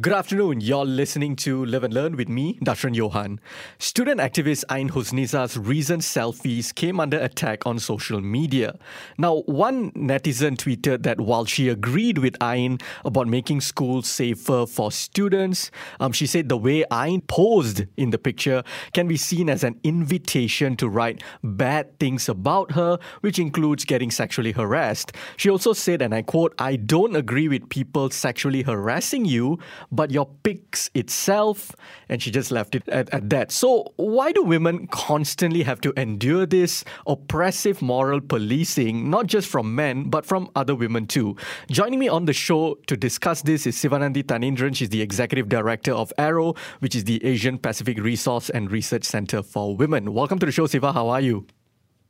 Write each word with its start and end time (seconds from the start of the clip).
Good 0.00 0.14
afternoon. 0.14 0.62
You're 0.62 0.86
listening 0.86 1.36
to 1.36 1.66
Live 1.66 1.84
and 1.84 1.92
Learn 1.92 2.16
with 2.16 2.26
me, 2.26 2.58
Dashran 2.64 2.94
Johan. 2.94 3.38
Student 3.78 4.20
activist 4.22 4.64
Ain 4.70 4.88
Husniza's 4.88 5.58
recent 5.58 6.00
selfies 6.00 6.74
came 6.74 6.98
under 6.98 7.18
attack 7.18 7.66
on 7.66 7.78
social 7.78 8.22
media. 8.22 8.78
Now, 9.18 9.40
one 9.40 9.90
netizen 9.90 10.56
tweeted 10.56 11.02
that 11.02 11.20
while 11.20 11.44
she 11.44 11.68
agreed 11.68 12.16
with 12.16 12.42
Ain 12.42 12.78
about 13.04 13.26
making 13.26 13.60
schools 13.60 14.08
safer 14.08 14.64
for 14.64 14.90
students, 14.90 15.70
um, 16.00 16.12
she 16.12 16.26
said 16.26 16.48
the 16.48 16.56
way 16.56 16.86
Ain 16.90 17.20
posed 17.20 17.84
in 17.98 18.08
the 18.08 18.18
picture 18.18 18.62
can 18.94 19.06
be 19.06 19.18
seen 19.18 19.50
as 19.50 19.62
an 19.62 19.78
invitation 19.84 20.74
to 20.76 20.88
write 20.88 21.22
bad 21.44 21.98
things 21.98 22.30
about 22.30 22.72
her, 22.72 22.98
which 23.20 23.38
includes 23.38 23.84
getting 23.84 24.10
sexually 24.10 24.52
harassed. 24.52 25.12
She 25.36 25.50
also 25.50 25.74
said, 25.74 26.00
and 26.00 26.14
I 26.14 26.22
quote, 26.22 26.54
I 26.58 26.76
don't 26.76 27.14
agree 27.14 27.48
with 27.48 27.68
people 27.68 28.08
sexually 28.08 28.62
harassing 28.62 29.26
you 29.26 29.58
but 29.90 30.10
your 30.10 30.26
pics 30.42 30.90
itself. 30.94 31.74
And 32.08 32.22
she 32.22 32.30
just 32.30 32.50
left 32.50 32.74
it 32.74 32.88
at, 32.88 33.12
at 33.12 33.30
that. 33.30 33.50
So, 33.50 33.92
why 33.96 34.32
do 34.32 34.42
women 34.42 34.86
constantly 34.88 35.62
have 35.62 35.80
to 35.82 35.92
endure 35.98 36.46
this 36.46 36.84
oppressive 37.06 37.82
moral 37.82 38.20
policing, 38.20 39.10
not 39.10 39.26
just 39.26 39.48
from 39.48 39.74
men, 39.74 40.10
but 40.10 40.26
from 40.26 40.50
other 40.54 40.74
women 40.74 41.06
too? 41.06 41.36
Joining 41.70 41.98
me 41.98 42.08
on 42.08 42.26
the 42.26 42.32
show 42.32 42.76
to 42.86 42.96
discuss 42.96 43.42
this 43.42 43.66
is 43.66 43.76
Sivananthi 43.76 44.24
Thanenthiran. 44.24 44.76
She's 44.76 44.90
the 44.90 45.02
executive 45.02 45.48
director 45.48 45.92
of 45.92 46.12
ARROW, 46.18 46.54
which 46.80 46.94
is 46.94 47.04
the 47.04 47.24
Asian 47.24 47.58
Pacific 47.58 47.98
Resource 47.98 48.50
and 48.50 48.70
Research 48.70 49.04
Center 49.04 49.42
for 49.42 49.76
Women. 49.76 50.12
Welcome 50.12 50.38
to 50.40 50.46
the 50.46 50.52
show, 50.52 50.66
Siva. 50.66 50.92
How 50.92 51.08
are 51.08 51.20
you? 51.20 51.46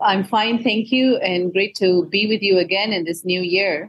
I'm 0.01 0.25
fine, 0.25 0.63
thank 0.63 0.91
you, 0.91 1.17
and 1.19 1.53
great 1.53 1.77
to 1.77 2.07
be 2.07 2.27
with 2.27 2.43
you 2.43 2.59
again 2.59 2.93
in 2.93 3.05
this 3.05 3.25
new 3.25 3.41
year. 3.41 3.89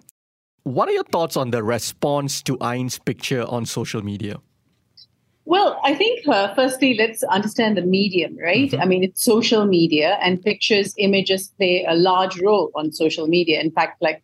What 0.63 0.87
are 0.87 0.93
your 0.93 1.03
thoughts 1.03 1.35
on 1.35 1.51
the 1.51 1.63
response 1.63 2.41
to 2.43 2.57
Ain's 2.61 2.97
picture 2.97 3.43
on 3.43 3.65
social 3.65 4.01
media? 4.01 4.37
Well, 5.45 5.79
I 5.83 5.93
think 5.93 6.25
uh, 6.25 6.55
firstly, 6.55 6.95
let's 6.97 7.21
understand 7.23 7.75
the 7.75 7.81
medium, 7.81 8.37
right? 8.37 8.71
Mm-hmm. 8.71 8.81
I 8.81 8.85
mean, 8.85 9.03
it's 9.03 9.21
social 9.21 9.65
media, 9.65 10.17
and 10.21 10.41
pictures, 10.41 10.93
images 10.97 11.49
play 11.57 11.85
a 11.85 11.95
large 11.95 12.41
role 12.41 12.71
on 12.75 12.93
social 12.93 13.27
media. 13.27 13.59
In 13.59 13.71
fact, 13.71 14.01
like 14.01 14.23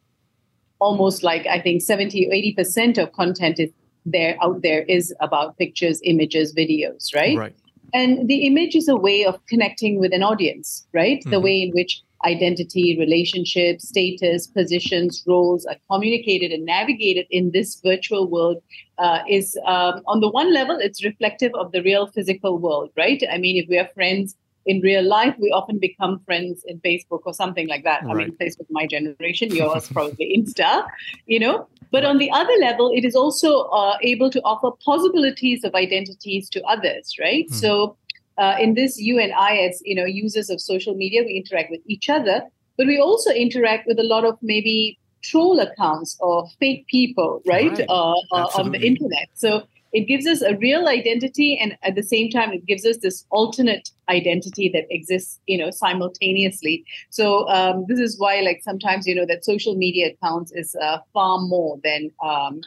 almost 0.80 1.22
like 1.23 1.45
I 1.45 1.59
think 1.59 1.81
70 1.81 2.28
or 2.28 2.31
80% 2.31 2.97
of 2.97 3.11
content 3.11 3.59
is 3.59 3.69
there 4.06 4.38
out 4.41 4.61
there 4.61 4.83
is 4.83 5.13
about 5.19 5.58
pictures, 5.58 6.00
images, 6.06 6.53
videos, 6.56 7.13
right? 7.13 7.38
Right. 7.38 7.56
And 7.94 8.30
the 8.30 8.45
image 8.45 8.75
is 8.75 8.88
a 8.88 8.95
way 8.95 9.25
of 9.25 9.45
connecting 9.47 10.00
with 10.00 10.13
an 10.13 10.23
audience, 10.23 10.88
right? 10.94 11.19
Mm-hmm. 11.19 11.31
The 11.31 11.39
way 11.39 11.61
in 11.63 11.72
which 11.72 12.02
identity, 12.25 12.98
relationships, 13.00 13.88
status, 13.88 14.48
positions, 14.48 15.23
roles 15.25 15.66
are 15.66 15.78
communicated 15.89 16.52
and 16.52 16.66
navigated 16.66 17.25
in 17.30 17.52
this 17.52 17.80
virtual 17.84 18.30
world 18.30 18.62
uh, 18.98 19.20
is, 19.30 19.58
um, 19.66 20.02
on 20.08 20.20
the 20.20 20.30
one 20.30 20.53
level, 20.53 20.78
it's 20.80 21.03
reflective 21.03 21.53
of 21.56 21.72
the 21.72 21.81
real 21.81 22.08
physical 22.08 22.58
world, 22.59 22.92
right? 22.97 23.23
I 23.31 23.38
mean, 23.38 23.62
if 23.62 23.70
we 23.70 23.78
are 23.78 23.88
friends 23.94 24.36
in 24.66 24.81
real 24.81 25.03
life, 25.03 25.36
we 25.40 25.52
often 25.52 25.80
become 25.80 26.20
friends 26.25 26.64
in 26.67 26.80
Facebook 26.81 27.22
or 27.25 27.34
something 27.34 27.67
like 27.67 27.84
that. 27.86 28.03
Right. 28.03 28.12
I 28.12 28.16
mean, 28.16 28.38
Facebook, 28.38 28.67
my 28.70 28.86
generation, 28.86 29.50
yours 29.56 29.88
probably 29.88 30.36
Insta, 30.38 30.86
you 31.25 31.40
know. 31.40 31.67
But 31.92 32.06
on 32.06 32.20
the 32.20 32.30
other 32.30 32.53
level, 32.59 32.92
it 32.94 33.03
is 33.03 33.16
also 33.16 33.62
uh, 33.70 33.97
able 34.03 34.30
to 34.30 34.42
offer 34.44 34.70
possibilities 34.86 35.64
of 35.64 35.73
identities 35.73 36.50
to 36.50 36.64
others, 36.66 37.16
right? 37.20 37.47
Mm. 37.50 37.53
So 37.53 37.97
uh, 38.39 38.55
in 38.59 38.73
this 38.73 38.99
you 38.99 39.19
and 39.19 39.33
i 39.33 39.55
as 39.57 39.81
you 39.85 39.95
know 39.95 40.05
users 40.05 40.49
of 40.49 40.59
social 40.61 40.95
media 40.95 41.21
we 41.23 41.33
interact 41.33 41.69
with 41.69 41.81
each 41.85 42.09
other 42.09 42.41
but 42.77 42.87
we 42.87 42.97
also 42.97 43.31
interact 43.31 43.85
with 43.87 43.99
a 43.99 44.03
lot 44.03 44.23
of 44.23 44.37
maybe 44.41 44.97
troll 45.21 45.59
accounts 45.59 46.17
or 46.19 46.47
fake 46.59 46.87
people 46.87 47.41
right, 47.45 47.71
right. 47.71 47.85
Uh, 47.89 48.13
uh, 48.31 48.47
on 48.55 48.71
the 48.71 48.79
internet. 48.79 49.27
So 49.33 49.63
it 49.91 50.01
gives 50.01 50.27
us 50.27 50.41
a 50.41 50.55
real 50.57 50.88
identity 50.88 51.57
and 51.57 51.75
at 51.83 51.95
the 51.95 52.03
same 52.03 52.29
time 52.29 52.51
it 52.51 52.66
gives 52.66 52.85
us 52.85 52.97
this 52.97 53.25
alternate 53.31 53.89
identity 54.07 54.69
that 54.69 54.85
exists 54.89 55.39
you 55.47 55.57
know 55.57 55.72
simultaneously. 55.72 56.85
So 57.09 57.47
um, 57.49 57.85
this 57.88 57.99
is 57.99 58.19
why 58.19 58.41
like 58.41 58.61
sometimes 58.63 59.07
you 59.07 59.16
know 59.16 59.25
that 59.25 59.44
social 59.44 59.75
media 59.75 60.11
accounts 60.13 60.51
is 60.53 60.75
uh, 60.81 60.99
far 61.13 61.41
more 61.41 61.79
than 61.83 62.11
um, 62.23 62.61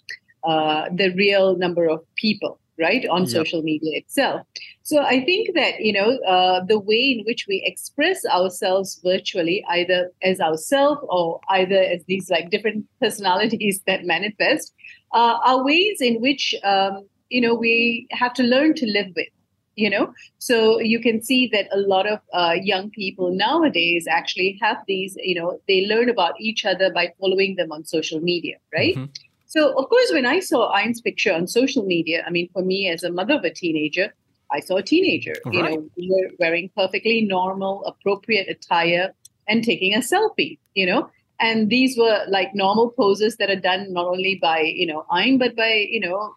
uh, 0.44 0.88
the 0.92 1.14
real 1.14 1.56
number 1.56 1.88
of 1.88 2.04
people 2.16 2.58
right 2.82 3.06
on 3.08 3.22
yep. 3.22 3.30
social 3.30 3.62
media 3.62 3.98
itself 3.98 4.40
so 4.82 5.02
i 5.02 5.24
think 5.24 5.54
that 5.54 5.80
you 5.80 5.92
know 5.92 6.08
uh, 6.34 6.64
the 6.72 6.78
way 6.78 7.02
in 7.14 7.24
which 7.24 7.46
we 7.48 7.62
express 7.64 8.24
ourselves 8.26 9.00
virtually 9.04 9.64
either 9.68 10.00
as 10.22 10.40
ourselves 10.40 11.00
or 11.08 11.40
either 11.50 11.80
as 11.94 12.04
these 12.06 12.30
like 12.30 12.50
different 12.50 12.84
personalities 13.00 13.80
that 13.86 14.04
manifest 14.04 14.74
uh, 15.12 15.38
are 15.44 15.64
ways 15.64 16.00
in 16.00 16.20
which 16.20 16.54
um, 16.64 17.06
you 17.28 17.40
know 17.40 17.54
we 17.54 18.06
have 18.10 18.34
to 18.34 18.42
learn 18.42 18.74
to 18.74 18.86
live 18.86 19.10
with 19.16 19.28
you 19.74 19.88
know 19.88 20.12
so 20.38 20.78
you 20.80 21.00
can 21.00 21.22
see 21.22 21.48
that 21.52 21.66
a 21.72 21.78
lot 21.78 22.06
of 22.06 22.18
uh, 22.32 22.54
young 22.62 22.90
people 22.90 23.34
nowadays 23.34 24.06
actually 24.06 24.58
have 24.60 24.78
these 24.86 25.16
you 25.22 25.34
know 25.34 25.58
they 25.68 25.86
learn 25.86 26.08
about 26.08 26.34
each 26.38 26.64
other 26.64 26.92
by 26.92 27.12
following 27.20 27.56
them 27.56 27.72
on 27.72 27.84
social 27.84 28.20
media 28.20 28.56
right 28.72 28.96
mm-hmm. 28.96 29.31
So, 29.52 29.78
of 29.78 29.86
course, 29.90 30.10
when 30.10 30.24
I 30.24 30.40
saw 30.40 30.74
Ain's 30.74 31.02
picture 31.02 31.30
on 31.30 31.46
social 31.46 31.84
media, 31.84 32.24
I 32.26 32.30
mean, 32.30 32.48
for 32.54 32.62
me 32.62 32.88
as 32.88 33.02
a 33.02 33.12
mother 33.12 33.34
of 33.34 33.44
a 33.44 33.52
teenager, 33.52 34.14
I 34.50 34.60
saw 34.60 34.76
a 34.76 34.82
teenager, 34.82 35.34
you 35.50 35.62
know, 35.62 35.86
wearing 36.38 36.70
perfectly 36.74 37.20
normal, 37.20 37.84
appropriate 37.84 38.48
attire 38.48 39.12
and 39.46 39.62
taking 39.62 39.92
a 39.92 39.98
selfie, 39.98 40.58
you 40.72 40.86
know. 40.86 41.10
And 41.38 41.68
these 41.68 41.98
were 41.98 42.24
like 42.28 42.54
normal 42.54 42.92
poses 42.92 43.36
that 43.36 43.50
are 43.50 43.60
done 43.60 43.92
not 43.92 44.06
only 44.06 44.38
by, 44.40 44.60
you 44.60 44.86
know, 44.86 45.04
Ain, 45.14 45.36
but 45.36 45.54
by, 45.54 45.86
you 45.90 46.00
know, 46.00 46.34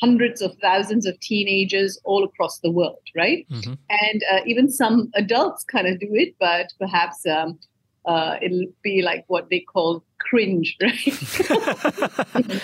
hundreds 0.00 0.40
of 0.40 0.56
thousands 0.62 1.04
of 1.04 1.20
teenagers 1.20 2.00
all 2.04 2.24
across 2.24 2.60
the 2.60 2.70
world, 2.70 3.04
right? 3.14 3.46
Mm-hmm. 3.50 3.74
And 3.90 4.24
uh, 4.32 4.40
even 4.46 4.70
some 4.70 5.10
adults 5.14 5.62
kind 5.64 5.86
of 5.86 6.00
do 6.00 6.08
it, 6.14 6.36
but 6.40 6.72
perhaps 6.78 7.26
um, 7.26 7.58
uh, 8.06 8.36
it'll 8.40 8.72
be 8.82 9.02
like 9.02 9.26
what 9.28 9.50
they 9.50 9.60
call 9.60 10.02
cringe, 10.20 10.76
right? 10.80 11.06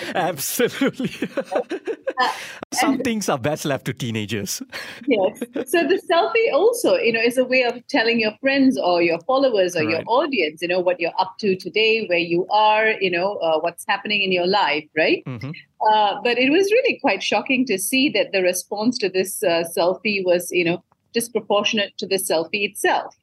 Absolutely. 0.15 1.11
Uh, 1.37 2.31
Some 2.73 2.93
and, 2.93 3.03
things 3.03 3.27
are 3.29 3.37
best 3.37 3.65
left 3.65 3.85
to 3.85 3.93
teenagers. 3.93 4.61
yes. 5.07 5.39
So 5.67 5.83
the 5.83 6.01
selfie 6.09 6.53
also, 6.53 6.95
you 6.95 7.11
know, 7.11 7.19
is 7.19 7.37
a 7.37 7.43
way 7.43 7.63
of 7.63 7.85
telling 7.87 8.19
your 8.19 8.33
friends 8.39 8.77
or 8.77 9.01
your 9.01 9.19
followers 9.21 9.75
or 9.75 9.79
right. 9.79 9.89
your 9.89 10.03
audience, 10.07 10.61
you 10.61 10.67
know, 10.67 10.79
what 10.79 10.99
you're 10.99 11.19
up 11.19 11.35
to 11.39 11.55
today, 11.55 12.05
where 12.07 12.17
you 12.17 12.47
are, 12.49 12.91
you 13.01 13.11
know, 13.11 13.35
uh, 13.37 13.59
what's 13.59 13.85
happening 13.87 14.21
in 14.21 14.31
your 14.31 14.47
life, 14.47 14.85
right? 14.95 15.23
Mm-hmm. 15.25 15.51
Uh, 15.91 16.21
but 16.23 16.37
it 16.37 16.49
was 16.49 16.71
really 16.71 16.99
quite 16.99 17.21
shocking 17.21 17.65
to 17.65 17.77
see 17.77 18.09
that 18.09 18.31
the 18.31 18.41
response 18.41 18.97
to 18.99 19.09
this 19.09 19.43
uh, 19.43 19.63
selfie 19.77 20.23
was, 20.23 20.49
you 20.51 20.63
know, 20.63 20.83
disproportionate 21.13 21.97
to 21.97 22.07
the 22.07 22.17
selfie 22.17 22.69
itself 22.69 23.15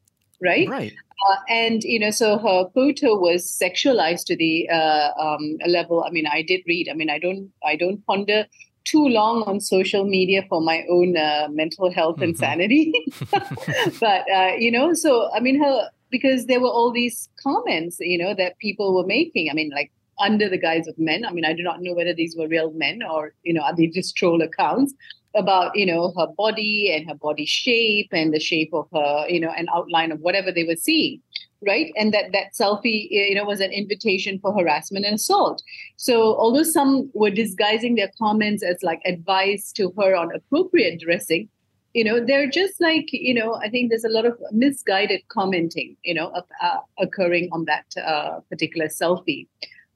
right? 0.45 0.69
Right. 0.69 0.93
Uh, 1.29 1.37
and 1.49 1.83
you 1.85 1.99
know, 1.99 2.11
so 2.11 2.39
her 2.39 2.69
photo 2.75 3.19
was 3.19 3.45
sexualized 3.51 4.25
to 4.27 4.37
the 4.37 4.69
uh, 4.69 5.11
um, 5.19 5.57
level. 5.67 6.05
I 6.05 6.11
mean, 6.11 6.27
I 6.27 6.43
did 6.43 6.63
read. 6.67 6.89
I 6.91 6.95
mean, 6.95 7.11
I 7.11 7.19
don't, 7.19 7.51
I 7.65 7.77
don't 7.77 8.05
ponder 8.07 8.47
too 8.85 9.09
long 9.09 9.43
on 9.45 9.61
social 9.61 10.05
media 10.05 10.45
for 10.49 10.61
my 10.61 10.85
own 10.91 11.17
uh, 11.17 11.49
mental 11.51 11.91
health 11.91 12.21
and 12.21 12.35
mm-hmm. 12.35 12.45
sanity. 12.45 12.93
but 14.01 14.31
uh, 14.31 14.53
you 14.59 14.71
know, 14.71 14.93
so 14.93 15.31
I 15.35 15.41
mean, 15.41 15.63
her 15.63 15.91
because 16.11 16.47
there 16.47 16.61
were 16.61 16.69
all 16.69 16.93
these 16.93 17.29
comments, 17.43 17.97
you 18.01 18.19
know, 18.19 18.35
that 18.35 18.59
people 18.59 18.95
were 18.95 19.07
making. 19.07 19.51
I 19.51 19.55
mean, 19.55 19.71
like 19.75 19.91
under 20.21 20.49
the 20.49 20.59
guise 20.59 20.87
of 20.87 20.99
men. 20.99 21.25
I 21.25 21.33
mean, 21.33 21.45
I 21.45 21.53
do 21.53 21.63
not 21.63 21.83
know 21.83 21.95
whether 21.95 22.15
these 22.15 22.37
were 22.37 22.49
real 22.49 22.73
men 22.73 23.03
or 23.03 23.35
you 23.43 23.53
know, 23.53 23.63
are 23.63 23.75
they 23.75 23.87
just 23.87 24.17
troll 24.17 24.43
accounts? 24.43 24.95
About 25.35 25.77
you 25.77 25.87
know 25.87 26.13
her 26.17 26.27
body 26.37 26.93
and 26.95 27.09
her 27.09 27.15
body 27.15 27.45
shape 27.45 28.09
and 28.13 28.33
the 28.33 28.41
shape 28.41 28.71
of 28.73 28.87
her 28.93 29.27
you 29.29 29.41
know 29.41 29.51
an 29.57 29.67
outline 29.75 30.13
of 30.13 30.21
whatever 30.21 30.53
they 30.53 30.65
were 30.65 30.77
seeing 30.77 31.21
right? 31.67 31.93
And 31.97 32.13
that 32.13 32.33
that 32.33 32.53
selfie 32.53 33.09
you 33.11 33.35
know 33.35 33.45
was 33.45 33.61
an 33.61 33.73
invitation 33.73 34.39
for 34.39 34.53
harassment 34.53 35.07
and 35.07 35.15
assault. 35.15 35.63
So 35.97 36.37
although 36.37 36.63
some 36.63 37.11
were 37.15 37.31
disguising 37.31 37.95
their 37.95 38.11
comments 38.19 38.63
as 38.63 38.83
like 38.83 39.01
advice 39.07 39.73
to 39.73 39.93
her 39.99 40.15
on 40.15 40.35
appropriate 40.35 41.01
dressing 41.01 41.49
you 41.95 42.03
know 42.03 42.25
they're 42.25 42.51
just 42.51 42.81
like 42.81 43.09
you 43.13 43.33
know 43.33 43.55
i 43.55 43.69
think 43.71 43.89
there's 43.89 44.05
a 44.05 44.09
lot 44.09 44.27
of 44.27 44.37
misguided 44.51 45.23
commenting 45.29 45.97
you 46.03 46.13
know 46.13 46.27
uh, 46.61 46.79
occurring 46.99 47.49
on 47.53 47.65
that 47.65 47.85
uh, 48.05 48.41
particular 48.51 48.89
selfie 48.89 49.47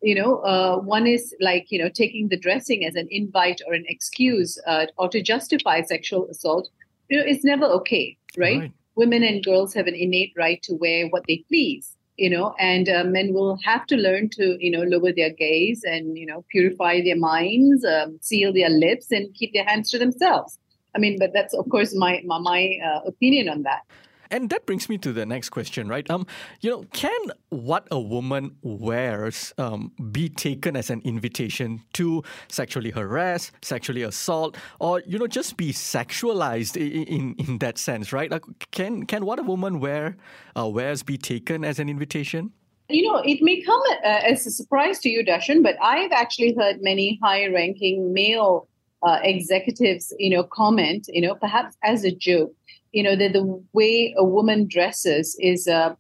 you 0.03 0.15
know 0.15 0.37
uh, 0.39 0.79
one 0.79 1.07
is 1.07 1.35
like 1.41 1.67
you 1.71 1.79
know 1.79 1.89
taking 1.89 2.29
the 2.29 2.37
dressing 2.37 2.85
as 2.85 2.95
an 2.95 3.09
invite 3.11 3.61
or 3.67 3.75
an 3.75 3.85
excuse 3.89 4.59
uh, 4.67 4.87
or 4.97 5.09
to 5.09 5.23
justify 5.23 5.83
sexual 5.83 6.29
assault 6.29 6.69
you 7.09 7.19
know 7.19 7.25
it's 7.27 7.45
never 7.45 7.65
okay 7.65 8.17
right? 8.37 8.61
right? 8.61 8.73
women 8.95 9.23
and 9.23 9.45
girls 9.45 9.75
have 9.75 9.87
an 9.87 9.95
innate 9.95 10.33
right 10.37 10.63
to 10.63 10.75
wear 10.75 11.07
what 11.09 11.25
they 11.27 11.45
please 11.49 11.97
you 12.17 12.29
know 12.29 12.55
and 12.59 12.89
uh, 12.89 13.05
men 13.05 13.33
will 13.33 13.59
have 13.65 13.87
to 13.87 13.97
learn 13.97 14.29
to 14.29 14.57
you 14.65 14.71
know 14.71 14.83
lower 14.83 15.13
their 15.13 15.31
gaze 15.31 15.83
and 15.85 16.19
you 16.19 16.27
know 16.27 16.45
purify 16.51 17.01
their 17.01 17.17
minds 17.17 17.85
um, 17.85 18.19
seal 18.21 18.53
their 18.53 18.71
lips 18.71 19.11
and 19.11 19.33
keep 19.35 19.53
their 19.53 19.65
hands 19.65 19.91
to 19.91 19.99
themselves 19.99 20.59
i 20.95 20.99
mean 20.99 21.17
but 21.19 21.33
that's 21.33 21.55
of 21.55 21.69
course 21.71 21.95
my 21.95 22.23
my, 22.25 22.39
my 22.39 22.79
uh, 22.85 23.01
opinion 23.07 23.49
on 23.49 23.63
that 23.63 23.83
And 24.31 24.51
that 24.51 24.67
brings 24.67 24.89
me 24.89 24.99
to 24.99 25.13
the 25.13 25.27
next 25.27 25.51
question, 25.51 25.89
right? 25.89 26.09
Um, 26.11 26.27
you 26.61 26.71
know, 26.71 26.85
can 26.93 27.19
what 27.51 27.87
a 27.91 27.99
woman 28.01 28.57
wears 28.63 29.53
um, 29.59 29.93
be 30.13 30.29
taken 30.29 30.77
as 30.77 30.91
an 30.91 31.01
invitation 31.05 31.83
to 31.95 32.23
sexually 32.49 32.91
harass, 32.91 33.51
sexually 33.63 34.03
assault, 34.03 34.57
or 34.81 35.03
you 35.07 35.19
know, 35.19 35.27
just 35.27 35.57
be 35.57 35.73
sexualized 35.73 36.77
in 36.77 37.35
in, 37.35 37.59
that 37.59 37.79
sense, 37.79 38.13
right? 38.13 38.31
Like, 38.31 38.45
can 38.71 39.05
can 39.07 39.25
what 39.25 39.39
a 39.39 39.43
woman 39.43 39.81
wear 39.81 40.17
uh, 40.57 40.69
wears 40.69 41.03
be 41.03 41.17
taken 41.17 41.65
as 41.65 41.79
an 41.79 41.89
invitation? 41.89 42.53
You 42.89 43.07
know, 43.07 43.19
it 43.25 43.43
may 43.43 43.61
come 43.61 43.81
uh, 44.03 44.21
as 44.33 44.47
a 44.47 44.51
surprise 44.51 44.99
to 45.01 45.11
you, 45.11 45.23
Darshan, 45.25 45.63
but 45.63 45.77
I've 45.83 46.13
actually 46.13 46.55
heard 46.59 46.79
many 46.81 47.19
high-ranking 47.23 48.15
male 48.15 48.67
uh, 49.03 49.19
executives, 49.23 50.13
you 50.19 50.31
know, 50.31 50.43
comment, 50.43 51.07
you 51.09 51.21
know, 51.21 51.35
perhaps 51.35 51.77
as 51.83 52.05
a 52.05 52.11
joke, 52.11 52.53
you 52.93 53.03
know, 53.03 53.17
that 53.17 53.33
the 53.33 53.63
way 53.73 54.15
a 54.17 54.25
woman 54.25 54.67
dresses 54.69 55.37
is 55.41 55.69
uh, 55.69 55.95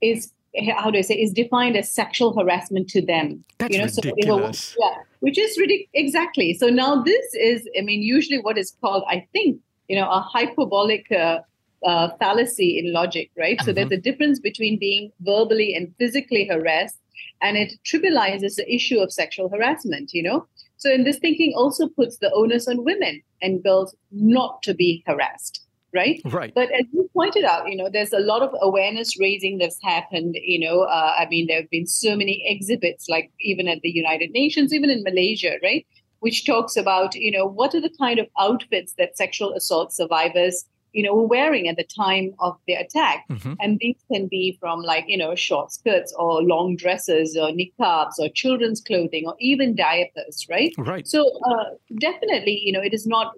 is 0.00 0.32
how 0.76 0.90
do 0.90 0.98
I 0.98 1.02
say 1.02 1.14
is 1.14 1.32
defined 1.32 1.76
as 1.76 1.92
sexual 1.92 2.36
harassment 2.38 2.88
to 2.90 3.04
them. 3.04 3.44
That's 3.58 3.72
you 3.72 3.78
know, 3.78 3.86
ridiculous. 3.86 4.58
So, 4.58 4.76
yeah, 4.80 4.94
which 5.20 5.38
is 5.38 5.56
ridiculous. 5.58 5.90
Exactly. 5.94 6.54
So 6.54 6.68
now 6.68 7.02
this 7.02 7.34
is, 7.34 7.68
I 7.78 7.82
mean, 7.82 8.02
usually 8.02 8.38
what 8.38 8.58
is 8.58 8.74
called, 8.80 9.04
I 9.08 9.26
think, 9.32 9.60
you 9.88 9.96
know, 9.96 10.08
a 10.08 10.20
hyperbolic 10.20 11.06
uh, 11.12 11.40
uh, 11.84 12.08
fallacy 12.18 12.78
in 12.78 12.92
logic, 12.92 13.30
right? 13.36 13.60
So 13.62 13.72
there's 13.72 13.86
Mm-hmm. 13.86 13.94
a 13.94 14.00
difference 14.00 14.40
between 14.40 14.78
being 14.78 15.10
verbally 15.20 15.74
and 15.74 15.94
physically 15.98 16.46
harassed, 16.48 16.98
and 17.40 17.56
it 17.56 17.74
trivializes 17.86 18.56
the 18.56 18.66
issue 18.72 18.98
of 18.98 19.12
sexual 19.12 19.48
harassment, 19.48 20.12
you 20.12 20.22
know? 20.22 20.46
So, 20.76 20.90
in 20.90 21.04
this 21.04 21.18
thinking 21.18 21.54
also 21.56 21.88
puts 21.88 22.18
the 22.18 22.32
onus 22.32 22.68
on 22.68 22.84
women 22.84 23.22
and 23.42 23.62
girls 23.62 23.94
not 24.10 24.62
to 24.62 24.74
be 24.74 25.02
harassed, 25.06 25.66
right? 25.92 26.20
Right. 26.24 26.52
But 26.54 26.70
as 26.72 26.86
you 26.92 27.08
pointed 27.14 27.44
out, 27.44 27.68
you 27.68 27.76
know, 27.76 27.88
there's 27.90 28.12
a 28.12 28.20
lot 28.20 28.42
of 28.42 28.54
awareness 28.60 29.18
raising 29.18 29.58
that's 29.58 29.78
happened. 29.82 30.36
You 30.40 30.60
know, 30.60 30.82
uh, 30.82 31.14
I 31.18 31.26
mean, 31.28 31.46
there 31.46 31.60
have 31.60 31.70
been 31.70 31.86
so 31.86 32.16
many 32.16 32.42
exhibits, 32.46 33.08
like 33.08 33.30
even 33.40 33.68
at 33.68 33.80
the 33.82 33.90
United 33.90 34.30
Nations, 34.30 34.72
even 34.72 34.90
in 34.90 35.02
Malaysia, 35.02 35.56
right, 35.62 35.86
which 36.20 36.44
talks 36.44 36.76
about, 36.76 37.14
you 37.14 37.30
know, 37.30 37.46
what 37.46 37.74
are 37.74 37.80
the 37.80 37.94
kind 37.98 38.18
of 38.18 38.26
outfits 38.38 38.94
that 38.98 39.16
sexual 39.16 39.52
assault 39.54 39.92
survivors, 39.92 40.64
you 40.92 41.02
know, 41.02 41.14
were 41.14 41.26
wearing 41.26 41.68
at 41.68 41.76
the 41.76 41.84
time 41.84 42.34
of 42.40 42.56
the 42.66 42.72
attack. 42.74 43.24
Mhm. 43.30 43.56
And 43.60 43.78
these 43.78 43.96
can 44.10 44.26
be 44.26 44.56
from 44.60 44.80
like, 44.80 45.04
you 45.06 45.16
know, 45.16 45.34
short 45.34 45.72
skirts 45.72 46.14
or 46.18 46.42
long 46.42 46.76
dresses 46.76 47.36
or 47.36 47.50
niqabs 47.50 48.18
or 48.18 48.28
children's 48.30 48.80
clothing 48.80 49.26
or 49.26 49.36
even 49.38 49.74
diapers, 49.74 50.46
right? 50.48 50.74
Right. 50.78 51.06
So 51.06 51.30
uh, 51.50 51.64
definitely, 51.98 52.60
you 52.64 52.72
know, 52.72 52.80
it 52.80 52.94
is 52.94 53.06
not 53.06 53.34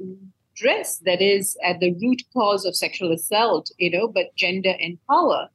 dress 0.60 0.98
that 1.06 1.20
is 1.22 1.56
at 1.64 1.80
the 1.80 1.94
root 2.02 2.22
cause 2.34 2.64
of 2.64 2.76
sexual 2.76 3.12
assault, 3.12 3.70
you 3.78 3.90
know, 3.90 4.08
but 4.08 4.34
gender 4.36 4.74
and 4.80 4.98
power. 5.08 5.48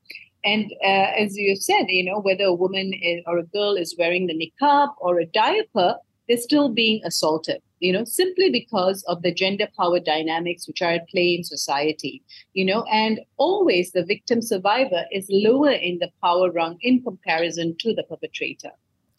And 0.43 0.71
uh, 0.83 1.09
as 1.23 1.37
you 1.37 1.55
said, 1.55 1.85
you 1.89 2.03
know, 2.03 2.19
whether 2.19 2.45
a 2.45 2.53
woman 2.53 2.93
is, 2.93 3.23
or 3.25 3.37
a 3.39 3.43
girl 3.43 3.75
is 3.75 3.95
wearing 3.97 4.27
the 4.27 4.37
niqab 4.41 4.89
or 4.99 5.19
a 5.19 5.25
diaper, 5.25 5.95
they're 6.27 6.37
still 6.37 6.69
being 6.69 7.01
assaulted, 7.03 7.61
you 7.79 7.91
know, 7.93 8.03
simply 8.03 8.49
because 8.49 9.03
of 9.07 9.21
the 9.21 9.33
gender 9.33 9.67
power 9.77 9.99
dynamics 9.99 10.67
which 10.67 10.81
are 10.81 10.91
at 10.91 11.09
play 11.09 11.35
in 11.35 11.43
society, 11.43 12.23
you 12.53 12.65
know, 12.65 12.83
and 12.91 13.19
always 13.37 13.91
the 13.91 14.05
victim 14.05 14.41
survivor 14.41 15.03
is 15.11 15.27
lower 15.29 15.71
in 15.71 15.99
the 15.99 16.09
power 16.23 16.51
rung 16.51 16.77
in 16.81 17.03
comparison 17.03 17.75
to 17.79 17.93
the 17.93 18.03
perpetrator. 18.03 18.71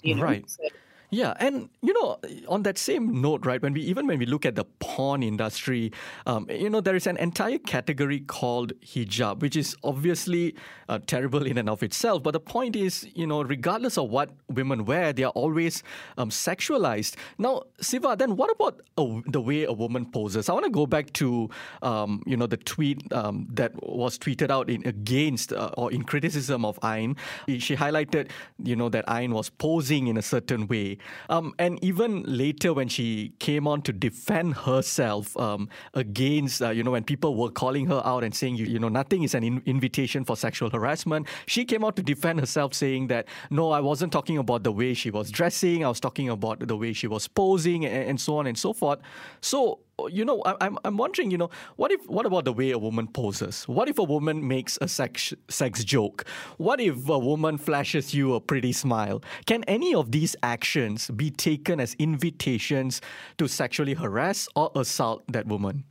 You 0.03 0.17
know? 0.17 0.23
Right. 0.23 0.49
So- 0.51 0.69
Yeah, 1.17 1.33
and 1.41 1.71
you 1.81 1.95
know, 1.95 2.19
on 2.47 2.63
that 2.65 2.77
same 2.77 3.23
note, 3.23 3.47
right? 3.47 3.63
When 3.63 3.73
we 3.73 3.81
even 3.81 4.07
when 4.07 4.19
we 4.19 4.27
look 4.27 4.45
at 4.45 4.55
the 4.55 4.67
porn 4.81 5.23
industry, 5.23 5.91
um, 6.27 6.47
you 6.51 6.69
know, 6.69 6.83
there 6.83 6.95
is 6.95 7.07
an 7.07 7.17
entire 7.17 7.57
category 7.57 8.21
called 8.21 8.75
hijab, 8.83 9.41
which 9.41 9.57
is 9.57 9.75
obviously 9.83 10.55
uh, 10.91 10.99
terrible 11.07 11.47
in 11.47 11.57
and 11.57 11.71
of 11.71 11.83
itself. 11.83 12.23
But 12.23 12.33
the 12.33 12.41
point 12.41 12.77
is, 12.77 13.09
you 13.15 13.27
know, 13.27 13.43
regardless 13.43 13.97
of 13.97 14.11
what 14.11 14.29
women 14.49 14.85
wear, 14.85 15.15
they 15.15 15.23
are 15.23 15.33
always 15.33 15.83
um, 16.19 16.29
sexualized. 16.29 17.15
Now, 17.39 17.63
Siva, 17.81 18.15
then 18.19 18.37
what 18.37 18.51
about 18.51 18.83
a, 18.99 19.23
the 19.27 19.41
way 19.41 19.65
a 19.65 19.73
woman 19.73 20.05
poses? 20.11 20.51
I 20.51 20.53
want 20.53 20.67
to 20.67 20.71
go 20.71 20.87
back 20.87 21.15
to, 21.15 21.49
um, 21.81 22.23
you 22.27 22.37
know, 22.37 22.47
the 22.47 22.59
tweet 22.59 23.11
um, 23.15 23.49
that 23.55 23.73
was 23.83 24.19
tweeted 24.19 24.51
out 24.51 24.69
in 24.69 24.87
against 24.87 25.55
uh, 25.55 25.71
or 25.79 25.91
in 25.91 26.03
criticism 26.03 26.67
of 26.67 26.79
Ain. 26.85 27.17
She 27.49 27.75
highlighted, 27.75 28.31
you 28.63 28.77
know, 28.77 28.91
that 28.91 29.07
Ain 29.09 29.33
was 29.33 29.49
posing 29.49 30.09
in 30.09 30.19
a 30.19 30.23
certain 30.23 30.67
way. 30.67 30.99
Um, 31.29 31.55
and 31.59 31.83
even 31.83 32.23
later, 32.25 32.73
when 32.73 32.89
she 32.89 33.35
came 33.39 33.67
on 33.67 33.83
to 33.83 33.93
defend 33.93 34.55
herself 34.55 35.37
um, 35.37 35.69
against, 35.95 36.63
uh, 36.63 36.71
you 36.71 36.83
know, 36.83 36.91
when 36.91 37.05
people 37.05 37.35
were 37.37 37.51
calling 37.51 37.87
her 37.87 38.03
out 38.05 38.25
and 38.25 38.35
saying, 38.35 38.57
you, 38.57 38.67
you 38.67 38.79
know, 38.79 38.89
nothing 38.89 39.23
is 39.23 39.35
an 39.35 39.45
in- 39.45 39.63
invitation 39.67 40.25
for 40.25 40.37
sexual 40.37 40.71
harassment, 40.71 41.27
she 41.47 41.65
came 41.65 41.85
out 41.85 41.97
to 41.97 42.03
defend 42.03 42.41
herself, 42.41 42.75
saying 42.75 43.09
that, 43.09 43.27
no, 43.51 43.71
I 43.71 43.81
wasn't 43.81 44.13
talking 44.13 44.39
about 44.39 44.63
the 44.63 44.73
way 44.73 44.95
she 44.95 45.11
was 45.11 45.31
dressing, 45.31 45.85
I 45.85 45.89
was 45.89 46.01
talking 46.01 46.29
about 46.29 46.67
the 46.67 46.77
way 46.77 46.93
she 46.93 47.07
was 47.07 47.29
posing, 47.29 47.85
and, 47.85 48.11
and 48.11 48.21
so 48.21 48.39
on 48.39 48.47
and 48.47 48.59
so 48.59 48.73
forth. 48.73 49.01
So, 49.41 49.81
you 50.11 50.25
know, 50.25 50.43
I- 50.45 50.57
I'm 50.61 50.79
I'm 50.85 50.97
wondering, 50.97 51.31
you 51.31 51.39
know, 51.39 51.51
what 51.77 51.91
if 51.91 52.07
what 52.07 52.27
about 52.27 52.45
the 52.45 52.53
way 52.53 52.71
a 52.71 52.79
woman 52.79 53.09
poses? 53.09 53.65
What 53.65 53.89
if 53.89 53.99
a 53.99 54.03
woman 54.03 54.47
makes 54.47 54.79
a 54.81 54.89
sex 54.89 55.33
sex 55.49 55.85
joke? 55.85 56.25
What 56.59 56.81
if 56.81 57.09
a 57.09 57.19
woman 57.19 57.57
flashes 57.59 58.13
you 58.13 58.35
a 58.35 58.41
pretty 58.41 58.73
smile? 58.73 59.23
Can 59.47 59.65
any 59.65 59.95
of 59.95 60.13
these 60.13 60.37
actions 60.43 61.11
be 61.11 61.31
taken 61.31 61.81
as 61.81 61.95
invitations 61.99 63.01
to 63.39 63.49
sexually 63.49 63.95
harass 63.95 64.49
or 64.55 64.71
assault 64.75 65.25
that 65.29 65.47
woman? 65.47 65.85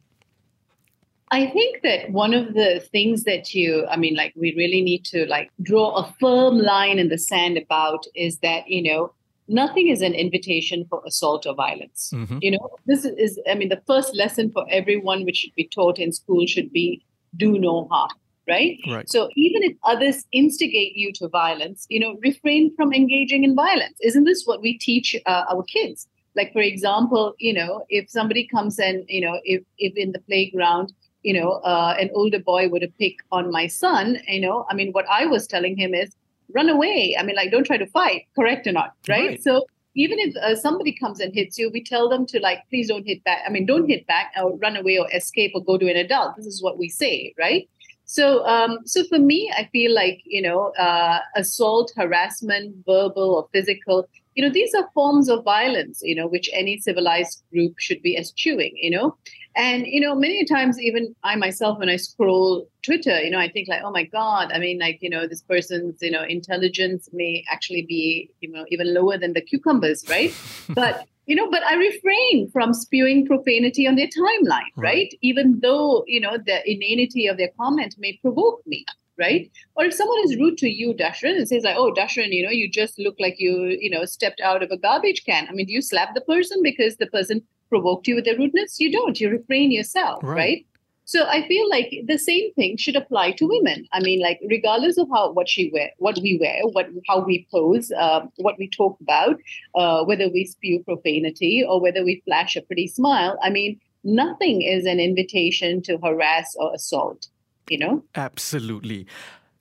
I 1.32 1.48
think 1.48 1.82
that 1.82 2.12
one 2.12 2.36
of 2.36 2.54
the 2.54 2.88
things 2.92 3.24
that 3.24 3.56
you, 3.56 3.88
I 3.90 3.98
mean, 3.98 4.16
like 4.16 4.34
we 4.36 4.54
really 4.56 4.84
need 4.84 5.04
to 5.06 5.26
like 5.26 5.50
draw 5.64 5.96
a 5.96 6.14
firm 6.20 6.60
line 6.60 7.00
in 7.00 7.10
the 7.10 7.18
sand 7.18 7.58
about 7.58 8.06
is 8.14 8.38
that, 8.40 8.68
you 8.68 8.84
know, 8.84 9.12
nothing 9.48 9.88
is 9.88 10.02
an 10.02 10.14
invitation 10.14 10.86
for 10.90 11.02
assault 11.06 11.46
or 11.46 11.54
violence. 11.56 12.12
Mhm. 12.14 12.40
You 12.42 12.52
know, 12.52 12.70
this 12.86 13.06
is, 13.06 13.40
I 13.50 13.56
mean, 13.56 13.70
the 13.70 13.82
first 13.88 14.16
lesson 14.16 14.52
for 14.52 14.66
everyone 14.70 15.26
which 15.26 15.38
should 15.38 15.56
be 15.56 15.68
taught 15.68 16.00
in 16.00 16.12
school 16.12 16.46
should 16.46 16.72
be 16.72 17.04
do 17.38 17.60
no 17.60 17.88
harm, 17.92 18.12
right? 18.48 18.80
Right. 18.88 19.10
So 19.10 19.30
even 19.36 19.64
if 19.64 19.74
others 19.84 20.26
instigate 20.32 20.96
you 20.96 21.12
to 21.14 21.28
violence, 21.28 21.86
you 21.90 22.00
know, 22.00 22.18
refrain 22.24 22.74
from 22.76 22.94
engaging 22.94 23.44
in 23.44 23.56
violence. 23.56 23.98
Isn't 24.02 24.24
this 24.24 24.44
what 24.46 24.62
we 24.62 24.78
teach 24.78 25.16
uh, 25.26 25.44
our 25.52 25.64
kids? 25.64 26.08
Like, 26.36 26.52
for 26.52 26.62
example, 26.62 27.34
you 27.40 27.54
know, 27.54 27.86
if 27.90 28.10
somebody 28.10 28.46
comes 28.48 28.78
and, 28.80 29.06
you 29.08 29.22
know, 29.22 29.40
if, 29.44 29.64
if 29.78 29.96
in 29.96 30.12
the 30.12 30.20
playground, 30.20 30.92
you 31.24 31.34
know, 31.34 31.54
uh, 31.64 31.96
an 32.00 32.10
older 32.14 32.40
boy 32.40 32.68
would 32.70 32.82
to 32.82 32.90
pick 33.00 33.16
on 33.32 33.52
my 33.52 33.68
son, 33.68 34.20
you 34.28 34.42
know, 34.42 34.66
I 34.70 34.76
mean, 34.76 34.92
what 34.92 35.06
I 35.10 35.26
was 35.26 35.48
telling 35.48 35.78
him 35.78 35.94
is 35.94 36.16
run 36.54 36.70
away. 36.70 37.16
I 37.18 37.24
mean, 37.24 37.36
like, 37.36 37.52
don't 37.52 37.66
try 37.66 37.78
to 37.78 37.88
fight, 37.88 38.28
correct 38.36 38.68
or 38.68 38.72
not, 38.72 38.94
right? 39.08 39.30
Right. 39.30 39.44
So 39.44 39.66
even 39.96 40.20
if 40.20 40.36
uh, 40.38 40.56
somebody 40.56 40.92
comes 40.92 41.20
and 41.20 41.34
hits 41.34 41.58
you, 41.58 41.70
we 41.70 41.84
tell 41.84 42.10
them 42.10 42.26
to 42.28 42.40
like, 42.40 42.60
please 42.70 42.90
don't 42.90 43.06
hit 43.06 43.24
back. 43.24 43.42
I 43.48 43.50
mean, 43.50 43.66
don't 43.66 43.88
hit 43.88 44.06
back 44.08 44.34
or 44.42 44.58
run 44.58 44.76
away 44.76 44.98
or 44.98 45.08
escape 45.14 45.52
or 45.56 45.64
go 45.64 45.78
to 45.78 45.90
an 45.90 45.98
adult. 45.98 46.36
This 46.36 46.46
is 46.46 46.62
what 46.62 46.78
we 46.78 46.90
say, 46.90 47.34
right? 47.40 47.68
So, 48.06 48.46
um, 48.46 48.80
so 48.86 49.04
for 49.06 49.18
me, 49.18 49.52
I 49.58 49.68
feel 49.72 49.94
like 49.94 50.22
you 50.26 50.42
know, 50.42 50.72
uh, 50.78 51.20
assault, 51.36 51.92
harassment, 51.96 52.76
verbal 52.86 53.36
or 53.36 53.50
physical, 53.52 54.08
you 54.36 54.44
know, 54.44 54.52
these 54.52 54.74
are 54.76 54.90
forms 54.94 55.30
of 55.30 55.44
violence, 55.44 56.02
you 56.04 56.14
know, 56.14 56.28
which 56.28 56.50
any 56.54 56.78
civilized 56.78 57.42
group 57.52 57.74
should 57.80 58.02
be 58.02 58.18
eschewing, 58.18 58.74
you 58.76 58.92
know. 58.92 59.16
And 59.58 59.88
you 59.88 60.02
know, 60.02 60.14
many 60.14 60.44
times, 60.44 60.80
even 60.82 61.16
I 61.24 61.36
myself, 61.38 61.80
when 61.80 61.90
I 61.90 61.96
scroll 61.96 62.68
Twitter, 62.84 63.22
you 63.22 63.32
know, 63.32 63.40
I 63.40 63.50
think 63.50 63.70
like, 63.70 63.82
oh 63.84 63.92
my 63.92 64.04
God, 64.04 64.52
I 64.54 64.60
mean, 64.60 64.80
like, 64.80 65.00
you 65.02 65.10
know, 65.10 65.26
this 65.28 65.42
person's, 65.42 66.02
you 66.02 66.12
know, 66.12 66.24
intelligence 66.24 67.10
may 67.14 67.44
actually 67.50 67.86
be, 67.88 68.30
you 68.42 68.52
know, 68.52 68.66
even 68.70 68.94
lower 68.94 69.18
than 69.18 69.34
the 69.34 69.42
cucumbers, 69.42 70.04
right? 70.10 70.34
but 70.70 71.08
you 71.28 71.36
know, 71.36 71.50
but 71.50 71.64
I 71.64 71.76
refrain 71.76 72.52
from 72.52 72.74
spewing 72.74 73.26
profanity 73.26 73.88
on 73.88 73.96
their 73.96 74.08
timeline, 74.08 74.70
Right. 74.76 74.84
right? 74.84 75.14
Even 75.22 75.60
though, 75.62 76.04
you 76.08 76.20
know, 76.20 76.38
the 76.38 76.60
inanity 76.70 77.26
of 77.26 77.38
their 77.38 77.50
comment 77.60 77.96
may 77.98 78.20
provoke 78.22 78.62
me, 78.68 78.86
right? 79.18 79.52
Or 79.76 79.86
if 79.86 79.94
someone 79.94 80.20
is 80.26 80.38
rude 80.38 80.58
to 80.60 80.70
you, 80.70 80.94
Dashran, 80.94 81.38
and 81.38 81.48
says 81.48 81.64
like, 81.64 81.76
oh, 81.78 81.94
Dashran, 81.94 82.32
you 82.32 82.44
know, 82.44 82.52
you 82.52 82.70
just 82.70 83.00
look 83.00 83.16
like 83.20 83.36
you, 83.40 83.78
you 83.80 83.90
know, 83.90 84.06
stepped 84.06 84.42
out 84.42 84.64
of 84.64 84.72
a 84.72 84.78
garbage 84.78 85.24
can. 85.26 85.48
I 85.50 85.54
mean, 85.54 85.66
do 85.68 85.74
you 85.74 85.82
slap 85.82 86.14
the 86.14 86.22
person 86.22 86.62
because 86.64 86.98
the 86.98 87.08
person 87.08 87.42
provoked 87.70 88.08
you 88.08 88.16
with 88.16 88.26
their 88.26 88.38
rudeness? 88.38 88.80
You 88.80 88.92
don't. 88.92 89.20
You 89.20 89.30
refrain 89.30 89.72
yourself, 89.72 90.20
Right. 90.24 90.36
right? 90.36 90.66
So 91.08 91.28
I 91.28 91.48
feel 91.48 91.70
like 91.70 91.94
the 92.08 92.18
same 92.18 92.52
thing 92.56 92.78
should 92.78 92.96
apply 92.96 93.34
to 93.34 93.48
women. 93.48 93.86
I 93.94 94.00
mean, 94.00 94.20
like 94.22 94.40
regardless 94.50 94.98
of 94.98 95.08
how 95.14 95.32
what 95.34 95.48
she 95.48 95.70
wear, 95.72 95.92
what 96.00 96.18
we 96.18 96.40
wear, 96.42 96.62
what 96.72 96.88
how 97.08 97.24
we 97.24 97.48
pose, 97.52 97.92
uh, 97.92 98.22
what 98.38 98.56
we 98.58 98.68
talk 98.70 98.98
about, 99.02 99.38
uh, 99.76 100.04
whether 100.06 100.30
we 100.30 100.46
spew 100.46 100.84
profanity 100.84 101.64
or 101.64 101.80
whether 101.80 102.04
we 102.04 102.24
flash 102.26 102.56
a 102.56 102.64
pretty 102.64 102.88
smile. 102.88 103.38
I 103.44 103.52
mean, 103.52 103.80
nothing 104.04 104.64
is 104.64 104.86
an 104.86 105.00
invitation 105.00 105.84
to 105.84 106.00
harass 106.00 106.56
or 106.58 106.74
assault. 106.74 107.28
You 107.70 107.78
know. 107.80 108.04
Absolutely. 108.16 109.08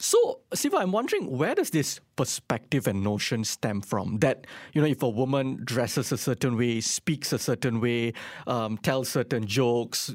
So, 0.04 0.40
Siva, 0.52 0.76
I'm 0.76 0.92
wondering 0.92 1.38
where 1.38 1.54
does 1.54 1.70
this 1.70 1.98
perspective 2.16 2.86
and 2.86 3.02
notion 3.02 3.42
stem 3.42 3.80
from? 3.80 4.18
That, 4.18 4.46
you 4.74 4.82
know, 4.82 4.86
if 4.86 5.02
a 5.02 5.08
woman 5.08 5.62
dresses 5.64 6.12
a 6.12 6.18
certain 6.18 6.58
way, 6.58 6.82
speaks 6.82 7.32
a 7.32 7.38
certain 7.38 7.80
way, 7.80 8.12
um, 8.46 8.76
tells 8.76 9.08
certain 9.08 9.46
jokes, 9.46 10.08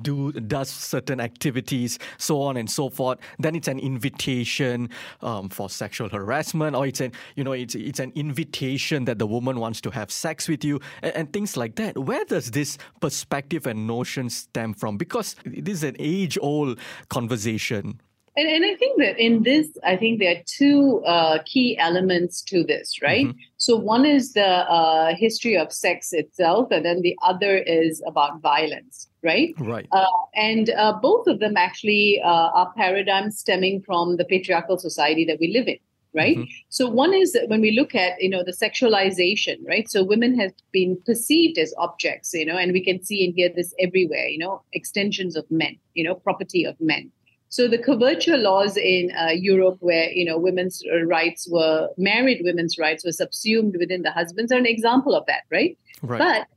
do 0.00 0.32
does 0.32 0.70
certain 0.70 1.20
activities, 1.20 1.98
so 2.16 2.40
on 2.40 2.56
and 2.56 2.70
so 2.70 2.88
forth, 2.88 3.18
then 3.38 3.54
it's 3.54 3.68
an 3.68 3.78
invitation 3.78 4.88
um, 5.20 5.50
for 5.50 5.68
sexual 5.68 6.08
harassment, 6.08 6.74
or 6.74 6.86
it's 6.86 7.02
an, 7.02 7.12
you 7.36 7.44
know, 7.44 7.52
it's, 7.52 7.74
it's 7.74 8.00
an 8.00 8.12
invitation 8.14 9.04
that 9.04 9.18
the 9.18 9.26
woman 9.26 9.60
wants 9.60 9.78
to 9.82 9.90
have 9.90 10.10
sex 10.10 10.48
with 10.48 10.64
you, 10.64 10.80
and, 11.02 11.14
and 11.14 11.32
things 11.34 11.54
like 11.54 11.74
that. 11.74 11.98
Where 11.98 12.24
does 12.24 12.50
this 12.52 12.78
perspective 12.98 13.66
and 13.66 13.86
notion 13.86 14.30
stem 14.30 14.72
from? 14.72 14.96
Because 14.96 15.36
this 15.44 15.74
is 15.74 15.84
an 15.84 15.96
age-old 15.98 16.78
conversation. 17.10 18.00
And, 18.36 18.48
and 18.48 18.64
I 18.64 18.74
think 18.74 18.98
that 18.98 19.18
in 19.18 19.44
this, 19.44 19.68
I 19.84 19.96
think 19.96 20.18
there 20.18 20.36
are 20.36 20.42
two 20.44 21.04
uh, 21.04 21.38
key 21.44 21.78
elements 21.78 22.42
to 22.42 22.64
this, 22.64 23.00
right? 23.00 23.26
Mm-hmm. 23.26 23.38
So 23.58 23.76
one 23.76 24.04
is 24.04 24.32
the 24.32 24.44
uh, 24.44 25.14
history 25.14 25.56
of 25.56 25.72
sex 25.72 26.12
itself, 26.12 26.68
and 26.72 26.84
then 26.84 27.02
the 27.02 27.16
other 27.22 27.56
is 27.58 28.02
about 28.06 28.40
violence, 28.40 29.08
right? 29.22 29.54
Right. 29.58 29.86
Uh, 29.92 30.06
and 30.34 30.70
uh, 30.70 30.94
both 31.00 31.28
of 31.28 31.38
them 31.38 31.56
actually 31.56 32.20
uh, 32.24 32.28
are 32.28 32.72
paradigms 32.76 33.38
stemming 33.38 33.82
from 33.82 34.16
the 34.16 34.24
patriarchal 34.24 34.78
society 34.78 35.24
that 35.26 35.38
we 35.38 35.52
live 35.52 35.68
in, 35.68 35.78
right? 36.12 36.36
Mm-hmm. 36.36 36.50
So 36.70 36.88
one 36.88 37.14
is 37.14 37.32
that 37.34 37.48
when 37.48 37.60
we 37.60 37.70
look 37.70 37.94
at 37.94 38.20
you 38.20 38.28
know 38.28 38.42
the 38.42 38.52
sexualization, 38.52 39.58
right? 39.64 39.88
So 39.88 40.02
women 40.02 40.36
have 40.40 40.52
been 40.72 41.00
perceived 41.06 41.56
as 41.56 41.72
objects, 41.78 42.34
you 42.34 42.46
know, 42.46 42.56
and 42.56 42.72
we 42.72 42.84
can 42.84 43.00
see 43.04 43.24
and 43.24 43.32
hear 43.32 43.48
this 43.54 43.72
everywhere, 43.78 44.26
you 44.26 44.38
know, 44.38 44.62
extensions 44.72 45.36
of 45.36 45.48
men, 45.52 45.76
you 45.94 46.02
know, 46.02 46.16
property 46.16 46.64
of 46.64 46.74
men. 46.80 47.12
So 47.54 47.68
the 47.68 47.78
coverture 47.78 48.36
laws 48.36 48.76
in 48.76 49.12
uh, 49.16 49.28
Europe, 49.30 49.76
where 49.78 50.10
you 50.10 50.24
know 50.24 50.36
women's 50.36 50.82
rights 51.06 51.46
were 51.48 51.88
married 51.96 52.40
women's 52.42 52.78
rights 52.78 53.04
were 53.04 53.12
subsumed 53.12 53.76
within 53.78 54.02
the 54.02 54.10
husbands, 54.10 54.50
are 54.50 54.58
an 54.58 54.66
example 54.66 55.14
of 55.14 55.24
that, 55.26 55.42
right? 55.52 55.78
right. 56.02 56.18
But 56.18 56.48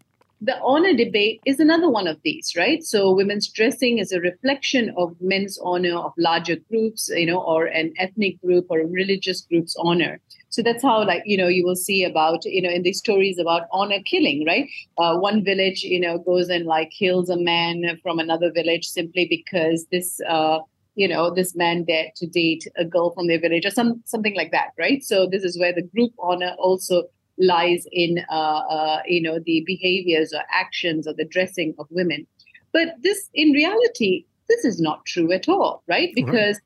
the 0.42 0.60
honor 0.62 0.96
debate 0.96 1.39
is 1.46 1.60
another 1.60 1.88
one 1.88 2.08
of 2.08 2.18
these, 2.24 2.56
right? 2.58 2.84
So 2.84 3.13
women's 3.13 3.48
dressing 3.48 4.00
is 4.00 4.12
a 4.12 4.20
reflection 4.20 4.92
of 4.98 5.16
men's 5.22 5.60
honor 5.63 5.96
of 5.98 6.13
larger 6.18 6.56
groups, 6.68 7.12
you 7.13 7.27
know, 7.27 7.42
or 7.42 7.66
an 7.66 7.94
ethnic 8.00 8.42
group 8.42 8.66
or 8.70 8.80
a 8.80 8.88
religious 8.88 9.42
group's 9.42 9.75
honor. 9.77 10.20
So 10.50 10.63
that's 10.63 10.82
how, 10.82 11.06
like, 11.06 11.22
you 11.25 11.38
know, 11.38 11.48
you 11.48 11.63
will 11.63 11.75
see 11.75 12.04
about, 12.06 12.44
you 12.46 12.62
know, 12.63 12.72
in 12.72 12.82
these 12.82 12.98
stories 12.98 13.38
about 13.38 13.68
honor 13.72 14.00
killing, 14.04 14.46
right? 14.48 14.68
Uh, 14.98 15.18
one 15.18 15.44
village, 15.44 15.84
you 15.84 16.00
know, 16.00 16.18
goes 16.18 16.50
and 16.50 16.66
like 16.66 16.89
kills 16.89 17.30
a 17.30 17.38
man 17.38 18.00
from 18.01 18.18
another 18.18 18.51
village 18.51 18.88
simply 18.88 19.27
because 19.30 19.86
this. 19.92 20.20
Uh, 20.27 20.58
you 20.98 21.08
know 21.08 21.34
this 21.34 21.56
man 21.56 21.84
dared 21.86 22.13
to 22.16 22.25
date 22.25 22.68
a 22.75 22.84
girl 22.84 23.12
from 23.12 23.27
their 23.27 23.39
village 23.39 23.66
or 23.66 23.70
some 23.70 24.01
something 24.06 24.36
like 24.36 24.51
that 24.51 24.72
right? 24.77 25.04
So 25.04 25.27
this 25.27 25.44
is 25.44 25.58
where 25.58 25.74
the 25.74 25.84
group 25.84 26.12
honor 26.20 26.54
also 26.58 27.04
lies 27.38 27.86
in 27.92 28.25
uh, 28.32 28.62
uh, 28.77 29.01
you 29.08 29.22
know 29.22 29.39
the 29.46 29.63
behaviors 29.66 30.34
or 30.34 30.42
actions 30.51 31.08
or 31.08 31.13
the 31.13 31.25
dressing 31.25 31.75
of 31.77 31.88
women. 31.92 32.25
But 32.74 32.96
this 33.01 33.30
in 33.34 33.51
reality 33.51 34.25
this 34.50 34.66
is 34.66 34.82
not 34.82 35.06
true 35.06 35.32
at 35.32 35.48
all 35.48 35.84
right? 35.88 36.10
Because 36.16 36.60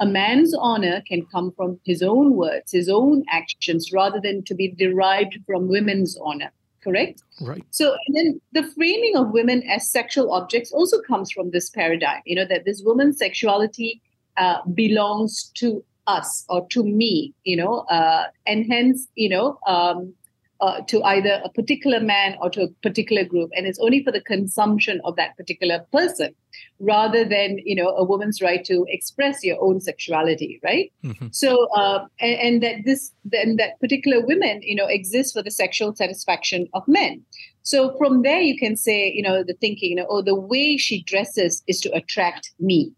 right. 0.00 0.08
a 0.08 0.10
man's 0.10 0.54
honor 0.58 1.00
can 1.06 1.24
come 1.26 1.52
from 1.52 1.78
his 1.84 2.02
own 2.02 2.34
words 2.34 2.72
his 2.72 2.88
own 2.88 3.24
actions 3.30 3.92
rather 3.92 4.20
than 4.20 4.42
to 4.44 4.54
be 4.54 4.68
derived 4.72 5.38
from 5.46 5.68
women's 5.68 6.18
honor 6.20 6.50
correct? 6.82 7.22
Right. 7.40 7.64
So 7.70 7.96
and 8.06 8.16
then 8.16 8.40
the 8.52 8.64
framing 8.72 9.16
of 9.16 9.30
women 9.30 9.62
as 9.64 9.90
sexual 9.90 10.32
objects 10.32 10.72
also 10.72 11.00
comes 11.02 11.30
from 11.30 11.50
this 11.50 11.70
paradigm, 11.70 12.22
you 12.24 12.36
know, 12.36 12.46
that 12.46 12.64
this 12.64 12.82
woman's 12.84 13.18
sexuality 13.18 14.00
uh, 14.36 14.58
belongs 14.74 15.50
to 15.54 15.84
us 16.06 16.44
or 16.48 16.66
to 16.68 16.84
me, 16.84 17.32
you 17.44 17.56
know, 17.56 17.80
uh, 17.90 18.24
and 18.46 18.66
hence, 18.66 19.06
you 19.14 19.28
know, 19.28 19.58
um, 19.66 20.14
uh, 20.62 20.80
to 20.82 21.02
either 21.02 21.42
a 21.44 21.48
particular 21.50 21.98
man 21.98 22.36
or 22.40 22.48
to 22.48 22.62
a 22.62 22.68
particular 22.82 23.24
group 23.24 23.50
and 23.54 23.66
it's 23.66 23.80
only 23.80 24.02
for 24.04 24.12
the 24.12 24.20
consumption 24.20 25.00
of 25.04 25.16
that 25.16 25.36
particular 25.36 25.84
person 25.92 26.32
rather 26.78 27.24
than 27.24 27.58
you 27.64 27.74
know 27.74 27.88
a 27.88 28.04
woman's 28.04 28.40
right 28.40 28.64
to 28.64 28.86
express 28.88 29.42
your 29.42 29.60
own 29.60 29.80
sexuality 29.80 30.60
right 30.62 30.92
mm-hmm. 31.04 31.26
so 31.32 31.68
uh, 31.72 32.06
and, 32.20 32.38
and, 32.38 32.62
that 32.62 32.76
this 32.84 33.12
then 33.24 33.56
that 33.56 33.80
particular 33.80 34.24
women 34.24 34.62
you 34.62 34.76
know 34.76 34.86
exist 34.86 35.34
for 35.34 35.42
the 35.42 35.50
sexual 35.50 35.96
satisfaction 35.96 36.68
of 36.74 36.86
men 36.86 37.20
so 37.64 37.96
from 37.98 38.22
there 38.22 38.40
you 38.40 38.56
can 38.56 38.76
say 38.76 39.12
you 39.12 39.22
know 39.22 39.42
the 39.42 39.54
thinking 39.54 39.90
you 39.90 39.96
know 39.96 40.06
oh 40.08 40.22
the 40.22 40.38
way 40.38 40.76
she 40.76 41.02
dresses 41.02 41.64
is 41.66 41.80
to 41.80 41.90
attract 41.92 42.52
me 42.60 42.92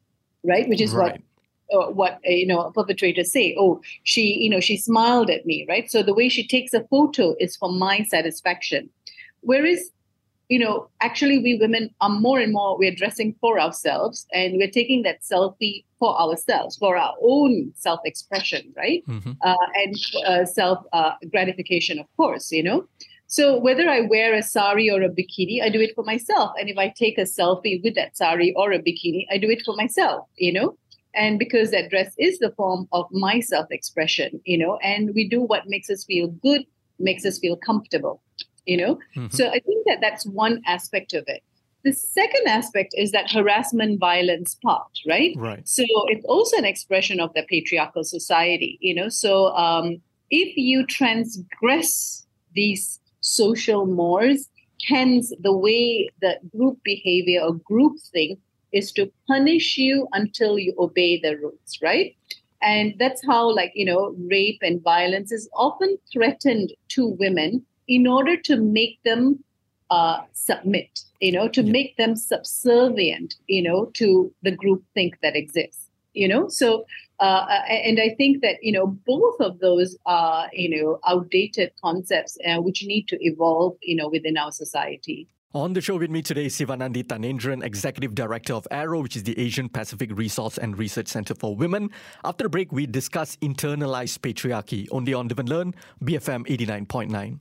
right 0.45 0.69
which 0.69 0.83
is 0.83 0.93
right. 0.93 1.13
what 1.13 1.21
uh, 1.73 1.87
what 1.87 2.21
uh, 2.27 2.31
you 2.31 2.47
know 2.47 2.71
perpetrators 2.73 3.33
say 3.33 3.57
oh 3.59 3.81
she 4.03 4.35
you 4.35 4.51
know 4.51 4.61
she 4.61 4.77
smiled 4.77 5.31
at 5.31 5.47
me 5.47 5.67
right? 5.69 5.91
So 5.91 6.03
the 6.03 6.15
way 6.15 6.29
she 6.29 6.47
takes 6.47 6.75
a 6.75 6.85
photo 6.85 7.35
is 7.41 7.57
for 7.57 7.73
my 7.73 8.03
satisfaction. 8.05 8.91
Whereas 9.41 9.91
you 10.49 10.59
know 10.59 10.89
actually 11.01 11.39
we 11.39 11.57
women 11.57 11.89
are 12.03 12.11
more 12.11 12.39
and 12.39 12.53
more 12.53 12.77
we're 12.77 12.95
dressing 12.95 13.35
for 13.41 13.59
ourselves 13.59 14.27
and 14.33 14.59
we're 14.59 14.71
taking 14.71 15.03
that 15.03 15.23
selfie 15.23 15.85
for 15.99 16.21
ourselves 16.21 16.77
for 16.77 16.99
our 16.99 17.15
own 17.23 17.73
self-expression 17.75 18.75
right? 18.77 19.03
Mm-hmm. 19.09 19.33
uh, 19.41 19.67
and 19.75 19.95
uh, 20.27 20.45
self 20.45 20.85
gratification 21.31 21.99
of 21.99 22.07
course 22.17 22.53
you 22.53 22.63
know? 22.63 22.87
So 23.27 23.59
whether 23.59 23.89
I 23.89 24.03
wear 24.03 24.35
a 24.35 24.43
sari 24.43 24.91
or 24.91 25.03
a 25.03 25.09
bikini, 25.09 25.61
I 25.61 25.69
do 25.69 25.81
it 25.81 25.95
for 25.97 26.05
myself. 26.05 26.53
And 26.61 26.69
if 26.69 26.79
I 26.79 26.91
take 26.91 27.19
a 27.19 27.23
selfie 27.23 27.83
with 27.83 27.97
that 27.97 28.17
sari 28.17 28.53
or 28.55 28.71
a 28.71 28.79
bikini, 28.79 29.27
I 29.29 29.39
do 29.39 29.51
it 29.51 29.63
for 29.65 29.75
myself, 29.75 30.29
you 30.37 30.53
know 30.53 30.77
and 31.15 31.39
because 31.39 31.71
that 31.71 31.91
dress 31.91 32.15
is 32.19 32.39
the 32.39 32.53
form 32.53 32.89
of 32.93 33.07
my 33.11 33.41
self 33.41 33.67
expression 33.71 34.41
you 34.45 34.59
know 34.59 34.79
and 34.83 35.15
we 35.15 35.29
do 35.29 35.41
what 35.41 35.63
makes 35.67 35.91
us 35.91 36.05
feel 36.05 36.29
good 36.29 36.65
makes 36.99 37.25
us 37.25 37.39
feel 37.39 37.57
comfortable 37.57 38.23
you 38.67 38.77
know? 38.77 38.99
Mm-hmm. 39.17 39.29
so 39.29 39.49
i 39.49 39.61
think 39.61 39.85
that 39.87 39.99
that's 40.01 40.27
one 40.27 40.63
aspect 40.67 41.13
of 41.13 41.25
it. 41.27 41.43
The 41.85 41.93
second 41.93 42.49
aspect 42.49 42.95
is 42.97 43.13
that 43.13 43.31
harassment 43.31 44.01
violence 44.01 44.57
part 44.65 44.91
right? 45.07 45.35
Right. 45.37 45.69
So 45.69 45.85
it's 46.09 46.25
also 46.25 46.57
an 46.57 46.65
expression 46.65 47.21
of 47.21 47.35
the 47.35 47.43
patriarchal 47.43 48.05
society 48.05 48.79
you 48.81 48.95
know? 48.95 49.09
So 49.09 49.49
um, 49.49 50.01
if 50.31 50.57
you 50.57 50.87
transgress 50.87 52.27
these 52.55 53.01
social 53.21 53.85
mores 53.87 54.49
hence 54.89 55.33
the 55.41 55.57
way 55.57 56.09
the 56.21 56.39
group 56.57 56.79
behavior 56.85 57.41
or 57.43 57.55
group 57.55 57.99
thing 58.13 58.39
is 58.75 58.93
to 58.93 59.11
punish 59.29 59.79
you 59.79 60.09
until 60.13 60.59
you 60.59 60.75
obey 60.79 61.21
the 61.21 61.37
rules, 61.39 61.79
right? 61.81 62.15
And 62.61 62.95
that's 62.99 63.25
how, 63.25 63.55
like, 63.55 63.73
you 63.75 63.85
know, 63.85 64.15
rape 64.31 64.61
and 64.63 64.83
violence 64.83 65.31
is 65.33 65.49
often 65.55 65.97
threatened 66.13 66.73
to 66.89 67.07
women 67.07 67.65
in 67.87 68.07
order 68.07 68.37
to 68.49 68.57
make 68.57 68.99
them 69.05 69.45
uh, 69.91 70.23
submit, 70.33 71.01
you 71.21 71.31
know, 71.31 71.49
to 71.49 71.63
make 71.63 71.97
them 71.97 72.17
subservient, 72.17 73.35
you 73.47 73.63
know, 73.63 73.87
to 73.95 74.33
the 74.43 74.51
group 74.51 74.83
think 74.95 75.21
that 75.23 75.37
exists, 75.37 75.89
you 76.15 76.27
know. 76.27 76.49
So, 76.49 76.87
uh, 77.21 77.47
and 77.69 78.01
I 78.01 78.15
think 78.17 78.41
that, 78.43 78.57
you 78.63 78.73
know, 78.73 78.87
both 79.07 79.39
of 79.41 79.61
those 79.61 79.97
are, 80.07 80.49
you 80.53 80.71
know, 80.75 80.99
outdated 81.07 81.73
concepts 81.83 82.39
uh, 82.49 82.61
which 82.61 82.85
need 82.85 83.07
to 83.09 83.19
evolve, 83.25 83.77
you 83.83 83.97
know, 83.97 84.09
within 84.09 84.37
our 84.37 84.53
society. 84.53 85.29
On 85.55 85.73
the 85.73 85.81
show 85.81 85.97
with 85.97 86.11
me 86.11 86.21
today, 86.21 86.47
is 86.47 86.57
Sivananthi 86.57 87.05
Thanenthiran, 87.05 87.63
Executive 87.63 88.13
Director 88.13 88.55
of 88.55 88.67
ARROW, 88.73 89.03
which 89.03 89.15
is 89.15 89.23
the 89.23 89.39
Asian 89.39 89.69
Pacific 89.69 90.11
Resource 90.13 90.59
and 90.59 90.77
Research 90.77 91.07
Center 91.07 91.33
for 91.33 91.55
Women. 91.55 91.91
After 92.25 92.43
the 92.43 92.49
break, 92.49 92.73
we 92.73 92.87
discuss 92.87 93.37
internalized 93.37 94.19
patriarchy, 94.19 94.89
only 94.91 95.15
on 95.15 95.29
Live 95.29 95.39
and 95.39 95.49
Learn, 95.49 95.75
BFM 96.03 96.45
89.9. 96.49 97.39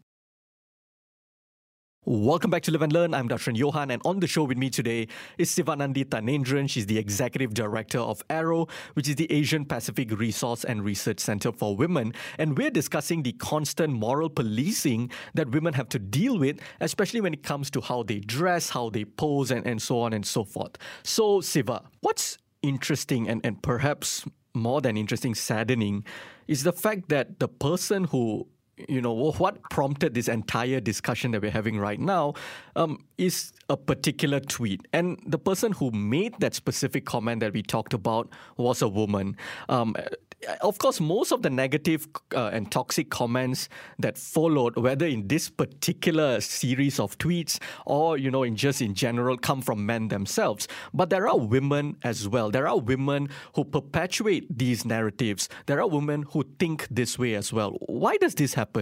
Welcome 2.05 2.51
back 2.51 2.63
to 2.63 2.71
Live 2.71 2.81
and 2.81 2.91
Learn. 2.91 3.13
I'm 3.13 3.29
Dr. 3.29 3.51
Johan, 3.51 3.89
and 3.89 4.01
on 4.03 4.19
the 4.19 4.27
show 4.27 4.43
with 4.43 4.57
me 4.57 4.69
today 4.69 5.07
is 5.37 5.49
Sivananthi 5.55 6.03
Thanenthiran. 6.03 6.69
She's 6.69 6.85
the 6.85 6.97
Executive 6.97 7.53
Director 7.53 7.99
of 7.99 8.21
ARROW, 8.29 8.67
which 8.95 9.07
is 9.07 9.15
the 9.15 9.31
Asian 9.31 9.63
Pacific 9.63 10.11
Resource 10.11 10.65
and 10.65 10.83
Research 10.83 11.21
Center 11.21 11.53
for 11.53 11.77
Women. 11.77 12.13
And 12.37 12.57
we're 12.57 12.71
discussing 12.71 13.23
the 13.23 13.31
constant 13.31 13.93
moral 13.93 14.29
policing 14.29 15.11
that 15.35 15.51
women 15.51 15.75
have 15.75 15.87
to 15.89 15.99
deal 15.99 16.37
with, 16.37 16.59
especially 16.81 17.21
when 17.21 17.33
it 17.33 17.41
comes 17.41 17.71
to 17.71 17.79
how 17.79 18.03
they 18.03 18.19
dress, 18.19 18.71
how 18.71 18.89
they 18.89 19.05
pose, 19.05 19.49
and, 19.49 19.65
and 19.65 19.81
so 19.81 20.01
on 20.01 20.11
and 20.11 20.25
so 20.25 20.43
forth. 20.43 20.77
So, 21.03 21.39
Siva, 21.39 21.83
what's 22.01 22.37
interesting 22.61 23.29
and, 23.29 23.39
and 23.45 23.63
perhaps 23.63 24.25
more 24.53 24.81
than 24.81 24.97
interesting, 24.97 25.35
saddening, 25.35 26.03
is 26.49 26.63
the 26.63 26.73
fact 26.73 27.07
that 27.07 27.39
the 27.39 27.47
person 27.47 28.03
who 28.03 28.49
you 28.89 29.01
know, 29.01 29.13
what 29.13 29.61
prompted 29.69 30.13
this 30.13 30.27
entire 30.27 30.79
discussion 30.79 31.31
that 31.31 31.41
we're 31.41 31.51
having 31.51 31.79
right 31.79 31.99
now 31.99 32.33
um, 32.75 33.03
is 33.17 33.53
a 33.69 33.77
particular 33.77 34.39
tweet. 34.39 34.81
And 34.93 35.21
the 35.25 35.39
person 35.39 35.71
who 35.71 35.91
made 35.91 36.35
that 36.39 36.53
specific 36.53 37.05
comment 37.05 37.39
that 37.41 37.53
we 37.53 37.63
talked 37.63 37.93
about 37.93 38.29
was 38.57 38.81
a 38.81 38.87
woman. 38.87 39.37
Um, 39.69 39.95
of 40.61 40.77
course, 40.77 40.99
most 40.99 41.31
of 41.31 41.41
the 41.41 41.49
negative 41.49 42.07
uh, 42.35 42.49
and 42.53 42.71
toxic 42.71 43.09
comments 43.09 43.69
that 43.99 44.17
followed, 44.17 44.75
whether 44.77 45.05
in 45.05 45.27
this 45.27 45.49
particular 45.49 46.41
series 46.41 46.99
of 46.99 47.17
tweets 47.17 47.59
or 47.85 48.17
you 48.17 48.29
know 48.31 48.43
in 48.43 48.55
just 48.55 48.81
in 48.81 48.93
general, 48.93 49.37
come 49.37 49.61
from 49.61 49.85
men 49.85 50.07
themselves. 50.09 50.67
But 50.93 51.09
there 51.09 51.27
are 51.27 51.37
women 51.37 51.97
as 52.03 52.27
well. 52.27 52.51
There 52.51 52.67
are 52.67 52.77
women 52.77 53.29
who 53.55 53.63
perpetuate 53.63 54.57
these 54.57 54.85
narratives. 54.85 55.49
There 55.65 55.79
are 55.79 55.87
women 55.87 56.23
who 56.31 56.43
think 56.59 56.87
this 56.89 57.17
way 57.17 57.35
as 57.35 57.53
well. 57.53 57.71
Why 57.87 58.17
does 58.17 58.35
this 58.35 58.53
happen? 58.53 58.72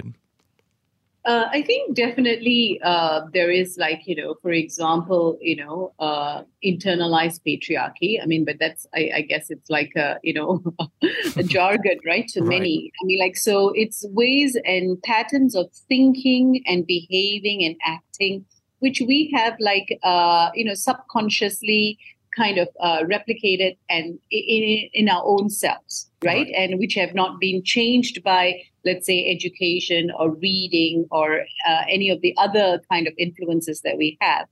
Uh, 1.24 1.46
I 1.52 1.62
think 1.62 1.96
definitely 1.96 2.82
uh, 2.84 3.22
there 3.32 3.52
is 3.52 3.78
like 3.78 4.08
you 4.08 4.16
know, 4.16 4.36
for 4.42 4.52
example, 4.52 5.38
you 5.40 5.56
know, 5.56 5.94
uh, 6.00 6.42
internalized 6.66 7.42
patriarchy. 7.46 8.22
I 8.22 8.26
mean, 8.26 8.44
but 8.44 8.58
that's 8.60 8.88
I, 8.96 9.12
I 9.18 9.22
guess 9.22 9.52
it's 9.52 9.70
like 9.70 9.92
a 9.96 10.18
you 10.24 10.34
know 10.34 10.64
a 11.36 11.44
jargon, 11.44 12.00
right? 12.08 12.28
To 12.30 12.42
right. 12.42 12.50
many. 12.50 12.92
I 13.02 13.06
mean, 13.06 13.20
like 13.20 13.38
so, 13.38 13.72
it's 13.76 14.04
ways 14.10 14.58
and 14.66 15.02
patterns 15.04 15.56
of 15.56 15.72
thinking 15.88 16.64
and 16.66 16.88
behaving 16.88 17.64
and 17.64 17.76
acting 17.86 18.46
which 18.82 19.00
we 19.00 19.32
have 19.34 19.56
like 19.60 19.98
uh, 20.04 20.50
you 20.54 20.66
know 20.66 20.74
subconsciously 20.74 21.98
kind 22.36 22.58
of 22.58 22.68
uh, 22.80 23.04
replicated 23.04 23.78
and 23.90 24.20
in, 24.30 24.90
in 24.94 25.10
our 25.10 25.24
own 25.26 25.50
selves 25.50 26.10
right? 26.24 26.48
right? 26.48 26.54
and 26.56 26.80
which 26.80 26.94
have 26.96 27.14
not 27.14 27.40
been 27.40 27.64
changed 27.64 28.24
by 28.24 28.62
let's 28.86 29.06
say 29.06 29.30
education 29.30 30.12
or 30.18 30.32
reading 30.36 31.06
or 31.12 31.42
uh, 31.68 31.82
any 31.90 32.10
of 32.10 32.22
the 32.22 32.34
other 32.38 32.82
kind 32.92 33.08
of 33.08 33.14
influences 33.18 33.82
that 33.82 33.98
we 33.98 34.18
have 34.22 34.48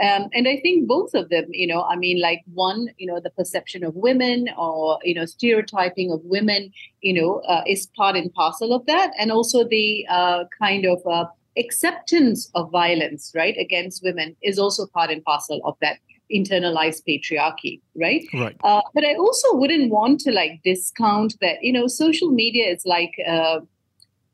um, 0.00 0.28
and 0.32 0.48
i 0.48 0.58
think 0.60 0.86
both 0.86 1.14
of 1.14 1.28
them 1.28 1.44
you 1.50 1.66
know 1.66 1.82
i 1.84 1.96
mean 1.96 2.20
like 2.20 2.40
one 2.54 2.88
you 2.98 3.06
know 3.06 3.20
the 3.20 3.30
perception 3.30 3.84
of 3.84 3.94
women 3.94 4.48
or 4.56 4.98
you 5.02 5.14
know 5.14 5.24
stereotyping 5.24 6.10
of 6.10 6.20
women 6.24 6.72
you 7.00 7.12
know 7.12 7.40
uh, 7.48 7.62
is 7.66 7.86
part 7.96 8.16
and 8.16 8.32
parcel 8.34 8.72
of 8.72 8.84
that 8.86 9.10
and 9.18 9.30
also 9.30 9.66
the 9.68 10.06
uh, 10.08 10.44
kind 10.58 10.84
of 10.84 11.00
uh, 11.06 11.24
acceptance 11.56 12.50
of 12.54 12.70
violence 12.70 13.32
right 13.34 13.56
against 13.58 14.02
women 14.02 14.36
is 14.42 14.58
also 14.58 14.86
part 14.86 15.10
and 15.10 15.22
parcel 15.24 15.60
of 15.64 15.76
that 15.80 15.98
internalized 16.32 17.02
patriarchy, 17.06 17.80
right? 17.96 18.24
Right. 18.32 18.56
Uh, 18.64 18.82
but 18.94 19.04
I 19.04 19.14
also 19.14 19.54
wouldn't 19.54 19.90
want 19.90 20.20
to 20.20 20.32
like 20.32 20.60
discount 20.64 21.36
that. 21.40 21.62
You 21.62 21.72
know, 21.72 21.86
social 21.86 22.30
media 22.30 22.70
is 22.70 22.84
like 22.86 23.12
uh, 23.26 23.60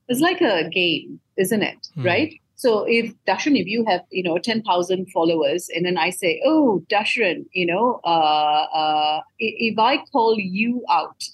it's 0.08 0.20
like 0.20 0.40
a 0.40 0.68
game, 0.68 1.20
isn't 1.36 1.62
it? 1.62 1.88
Hmm. 1.94 2.02
Right. 2.02 2.40
So 2.56 2.84
if 2.86 3.14
Dashran, 3.26 3.58
if 3.58 3.66
you 3.66 3.84
have 3.86 4.02
you 4.10 4.22
know 4.22 4.38
ten 4.38 4.62
thousand 4.62 5.10
followers, 5.10 5.68
and 5.74 5.84
then 5.84 5.96
I 5.96 6.10
say, 6.10 6.42
oh 6.44 6.84
Dashran, 6.90 7.46
you 7.52 7.66
know, 7.66 8.00
uh, 8.04 8.66
uh, 8.74 9.20
if 9.38 9.78
I 9.78 9.98
call 10.12 10.38
you 10.38 10.84
out, 10.90 11.24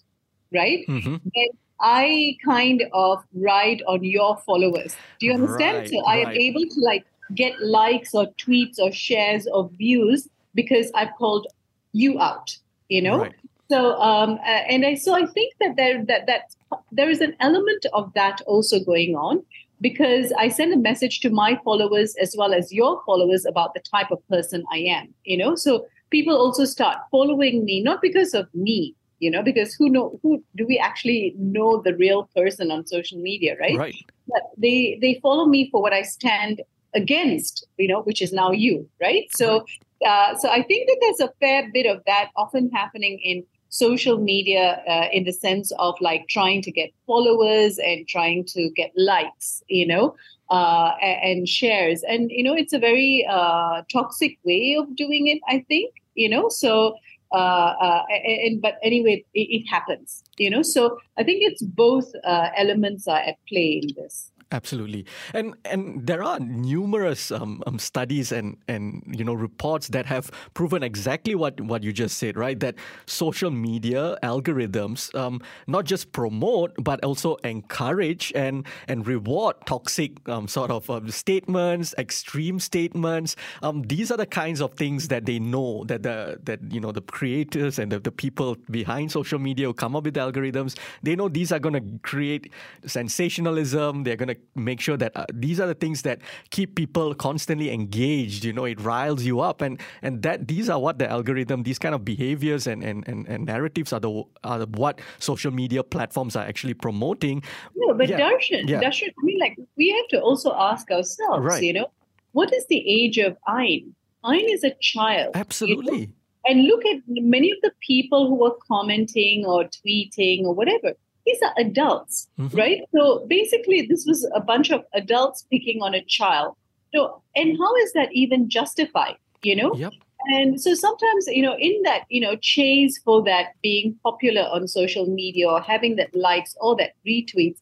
right, 0.52 0.86
mm-hmm. 0.88 1.16
then 1.34 1.48
I 1.80 2.36
kind 2.44 2.84
of 2.92 3.25
ride 3.34 3.82
on 3.86 4.04
your 4.04 4.36
followers. 4.46 4.96
Do 5.18 5.26
you 5.26 5.34
understand? 5.34 5.78
Right, 5.78 5.88
so 5.88 6.04
I 6.06 6.22
right. 6.22 6.26
am 6.28 6.32
able 6.32 6.62
to 6.62 6.80
like 6.80 7.04
get 7.34 7.60
likes 7.60 8.14
or 8.14 8.26
tweets 8.38 8.78
or 8.78 8.92
shares 8.92 9.46
or 9.48 9.68
views 9.70 10.28
because 10.56 10.90
I've 10.94 11.14
called 11.16 11.46
you 11.92 12.18
out, 12.20 12.56
you 12.88 13.00
know? 13.00 13.20
Right. 13.20 13.34
So, 13.68 14.00
um, 14.00 14.38
uh, 14.44 14.62
and 14.70 14.84
I, 14.84 14.94
so 14.94 15.14
I 15.14 15.26
think 15.26 15.54
that 15.60 15.76
there, 15.76 16.04
that, 16.06 16.26
that 16.26 16.54
there 16.90 17.10
is 17.10 17.20
an 17.20 17.36
element 17.40 17.86
of 17.92 18.12
that 18.14 18.40
also 18.46 18.80
going 18.80 19.14
on 19.14 19.44
because 19.80 20.32
I 20.38 20.48
send 20.48 20.72
a 20.72 20.78
message 20.78 21.20
to 21.20 21.30
my 21.30 21.60
followers 21.64 22.16
as 22.20 22.34
well 22.36 22.54
as 22.54 22.72
your 22.72 23.02
followers 23.04 23.44
about 23.44 23.75
the 23.75 23.80
type 23.80 24.10
of 24.10 24.26
person 24.28 24.64
I 24.72 24.78
am, 24.78 25.12
you 25.25 25.36
know? 25.36 25.54
So 25.54 25.86
people 26.10 26.36
also 26.36 26.64
start 26.64 26.98
following 27.10 27.64
me, 27.64 27.82
not 27.82 28.00
because 28.00 28.34
of 28.34 28.48
me, 28.54 28.94
you 29.18 29.30
know, 29.30 29.42
because 29.42 29.75
who 29.75 29.88
know, 29.88 30.18
who 30.22 30.42
do 30.56 30.66
we 30.66 30.78
actually 30.78 31.34
know 31.36 31.82
the 31.82 31.94
real 31.96 32.30
person 32.34 32.70
on 32.70 32.86
social 32.86 33.18
media, 33.18 33.56
right? 33.60 33.76
Right. 33.76 33.96
But 34.28 34.42
they, 34.56 34.98
they 35.00 35.18
follow 35.22 35.46
me 35.46 35.70
for 35.70 35.82
what 35.82 35.92
I 35.92 36.02
stand 36.02 36.62
against, 36.94 37.66
you 37.76 37.88
know, 37.88 38.02
which 38.02 38.22
is 38.22 38.32
now 38.32 38.52
you, 38.52 38.88
right? 39.00 39.26
So 39.36 39.66
uh, 40.04 40.36
so 40.36 40.48
I 40.48 40.62
think 40.62 40.88
that 40.88 40.98
there's 41.00 41.20
a 41.20 41.32
fair 41.40 41.70
bit 41.72 41.86
of 41.86 42.02
that 42.06 42.30
often 42.36 42.70
happening 42.70 43.18
in 43.22 43.44
social 43.68 44.18
media 44.18 44.82
uh, 44.88 45.08
in 45.12 45.24
the 45.24 45.32
sense 45.32 45.72
of 45.78 45.94
like 46.00 46.26
trying 46.28 46.62
to 46.62 46.70
get 46.70 46.90
followers 47.06 47.78
and 47.78 48.06
trying 48.08 48.44
to 48.44 48.70
get 48.70 48.90
likes, 48.96 49.62
you 49.68 49.86
know, 49.86 50.14
uh, 50.50 50.92
and 51.00 51.48
shares. 51.48 52.02
And, 52.08 52.30
you 52.30 52.42
know, 52.42 52.54
it's 52.54 52.72
a 52.72 52.78
very 52.78 53.26
uh, 53.28 53.82
toxic 53.92 54.38
way 54.44 54.76
of 54.78 54.94
doing 54.96 55.26
it, 55.26 55.40
I 55.48 55.64
think, 55.68 55.94
you 56.14 56.28
know, 56.28 56.48
so. 56.48 56.96
Uh, 57.32 58.02
and 58.24 58.62
but 58.62 58.74
anyway, 58.84 59.22
it, 59.34 59.40
it, 59.40 59.66
happens, 59.68 60.22
you 60.38 60.48
know. 60.48 60.62
So 60.62 60.96
I 61.18 61.24
think 61.24 61.42
it's 61.42 61.60
both 61.60 62.10
elements 62.24 63.08
are 63.08 63.18
at 63.18 63.34
play 63.48 63.82
in 63.82 63.88
this. 63.96 64.30
Absolutely, 64.52 65.04
and 65.34 65.54
and 65.64 66.06
there 66.06 66.22
are 66.22 66.38
numerous 66.38 67.32
um, 67.32 67.64
um, 67.66 67.80
studies 67.80 68.30
and 68.30 68.56
and 68.68 69.02
you 69.11 69.24
know 69.24 69.35
reports 69.35 69.88
that 69.88 70.06
have 70.06 70.30
proven 70.54 70.85
exactly 70.85 71.35
what 71.35 71.61
what 71.61 71.82
you 71.82 71.92
just 71.92 72.16
said, 72.16 72.37
right? 72.37 72.61
That 72.61 72.76
social 73.06 73.50
media 73.50 74.16
algorithms 74.22 75.12
um, 75.16 75.40
not 75.66 75.85
just 75.85 76.12
promote 76.12 76.72
but 76.78 77.02
also 77.04 77.35
encourage 77.42 78.32
and 78.37 78.64
and 78.87 79.04
reward 79.04 79.56
toxic 79.66 80.12
um, 80.28 80.46
sort 80.46 80.70
of 80.70 80.88
um, 80.90 81.11
statements, 81.11 81.92
extreme 81.98 82.61
statements. 82.61 83.35
Um, 83.62 83.82
these 83.82 84.12
are 84.12 84.16
the 84.16 84.26
kinds 84.26 84.61
of 84.61 84.74
things 84.74 85.09
that 85.09 85.26
they 85.26 85.40
know 85.40 85.82
that 85.88 86.04
the 86.04 86.38
that 86.44 86.61
you 86.70 86.78
know 86.78 86.92
the 86.92 87.00
creators 87.02 87.80
and 87.80 87.90
the, 87.90 87.98
the 87.98 88.12
people 88.12 88.56
behind 88.70 89.11
social 89.11 89.40
media 89.40 89.66
who 89.66 89.74
come 89.74 89.96
up 89.96 90.04
with 90.04 90.14
algorithms. 90.14 90.78
They 91.02 91.16
know 91.16 91.28
these 91.28 91.50
are 91.50 91.59
going 91.59 91.74
to 91.74 91.98
create 92.06 92.52
sensationalism. 92.87 94.04
They're 94.04 94.14
going 94.14 94.28
to 94.28 94.36
make 94.55 94.81
sure 94.81 94.96
that 94.96 95.16
uh, 95.16 95.27
these 95.33 95.61
are 95.61 95.66
the 95.66 95.75
things 95.75 96.03
that 96.03 96.20
keep 96.51 96.75
people 96.75 97.14
constantly 97.14 97.70
engaged. 97.72 98.44
You 98.44 98.53
know, 98.53 98.64
it 98.64 98.81
riles 98.81 99.25
you 99.25 99.40
up, 99.40 99.61
and 99.61 99.81
and 100.03 100.22
that 100.22 100.49
these 100.49 100.68
are 100.68 100.79
what 100.79 100.99
the 100.99 101.11
algorithm, 101.11 101.62
these 101.62 101.79
kind 101.79 101.94
of 101.94 102.05
behaviors 102.05 102.66
and 102.66 102.83
and, 102.83 103.07
and, 103.09 103.27
and 103.29 103.46
narratives 103.46 103.92
are 103.92 104.01
the 104.01 104.25
are 104.44 104.59
the, 104.61 104.66
what 104.66 105.01
social 105.18 105.51
media 105.51 105.83
platforms 105.83 106.37
are 106.37 106.44
actually 106.44 106.75
promoting. 106.75 107.42
No, 107.75 107.94
but 107.94 108.09
yeah. 108.09 108.20
Darshan, 108.20 108.68
yeah. 108.68 108.81
Darshan, 108.81 109.09
I 109.09 109.22
mean, 109.22 109.38
like 109.38 109.57
we 109.77 109.90
have 109.90 110.09
to 110.09 110.20
also 110.20 110.55
ask 110.55 110.90
ourselves, 110.90 111.44
right. 111.44 111.62
you 111.62 111.72
know, 111.72 111.90
what 112.33 112.53
is 112.53 112.66
the 112.66 112.79
age 112.88 113.18
of 113.18 113.37
Ain? 113.49 113.94
Ain 114.25 114.49
is 114.49 114.64
a 114.64 114.75
child. 114.81 115.33
Absolutely. 115.35 116.01
You 116.01 116.07
know? 116.07 116.12
And 116.49 116.62
look 116.62 116.85
at 116.87 117.03
many 117.09 117.51
of 117.51 117.59
the 117.62 117.72
people 117.81 118.29
who 118.29 118.44
are 118.44 118.55
commenting 118.68 119.44
or 119.44 119.64
tweeting 119.64 120.44
or 120.44 120.55
whatever 120.55 120.94
these 121.26 121.42
are 121.42 121.52
adults, 121.58 122.28
mm-hmm. 122.38 122.56
right? 122.56 122.80
So 122.94 123.26
basically, 123.26 123.86
this 123.86 124.06
was 124.06 124.28
a 124.34 124.40
bunch 124.40 124.70
of 124.70 124.84
adults 124.94 125.46
picking 125.50 125.82
on 125.82 125.94
a 125.94 126.04
child. 126.04 126.56
So, 126.94 127.22
and 127.34 127.58
how 127.58 127.74
is 127.76 127.92
that 127.92 128.08
even 128.12 128.48
justified? 128.48 129.16
You 129.42 129.56
know? 129.56 129.74
Yep. 129.74 129.92
And 130.28 130.60
so 130.60 130.74
sometimes, 130.74 131.26
you 131.28 131.42
know, 131.42 131.56
in 131.58 131.82
that, 131.82 132.04
you 132.08 132.20
know, 132.20 132.36
chase 132.36 132.98
for 133.04 133.22
that 133.24 133.52
being 133.62 133.96
popular 134.02 134.42
on 134.42 134.66
social 134.66 135.06
media 135.06 135.48
or 135.48 135.60
having 135.60 135.96
that 135.96 136.14
likes 136.14 136.56
or 136.60 136.74
that 136.76 136.92
retweets, 137.06 137.58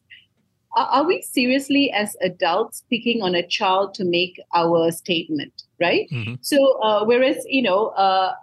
are, 0.75 0.87
are 0.87 1.03
we 1.03 1.21
seriously 1.21 1.91
as 1.91 2.15
adults 2.21 2.83
picking 2.89 3.21
on 3.21 3.35
a 3.35 3.45
child 3.45 3.93
to 3.95 4.05
make 4.05 4.39
our 4.53 4.91
statement, 4.91 5.63
right? 5.79 6.07
Mm-hmm. 6.11 6.35
So, 6.41 6.81
uh, 6.81 7.05
whereas, 7.05 7.45
you 7.47 7.61
know, 7.61 7.87
uh, 7.89 8.33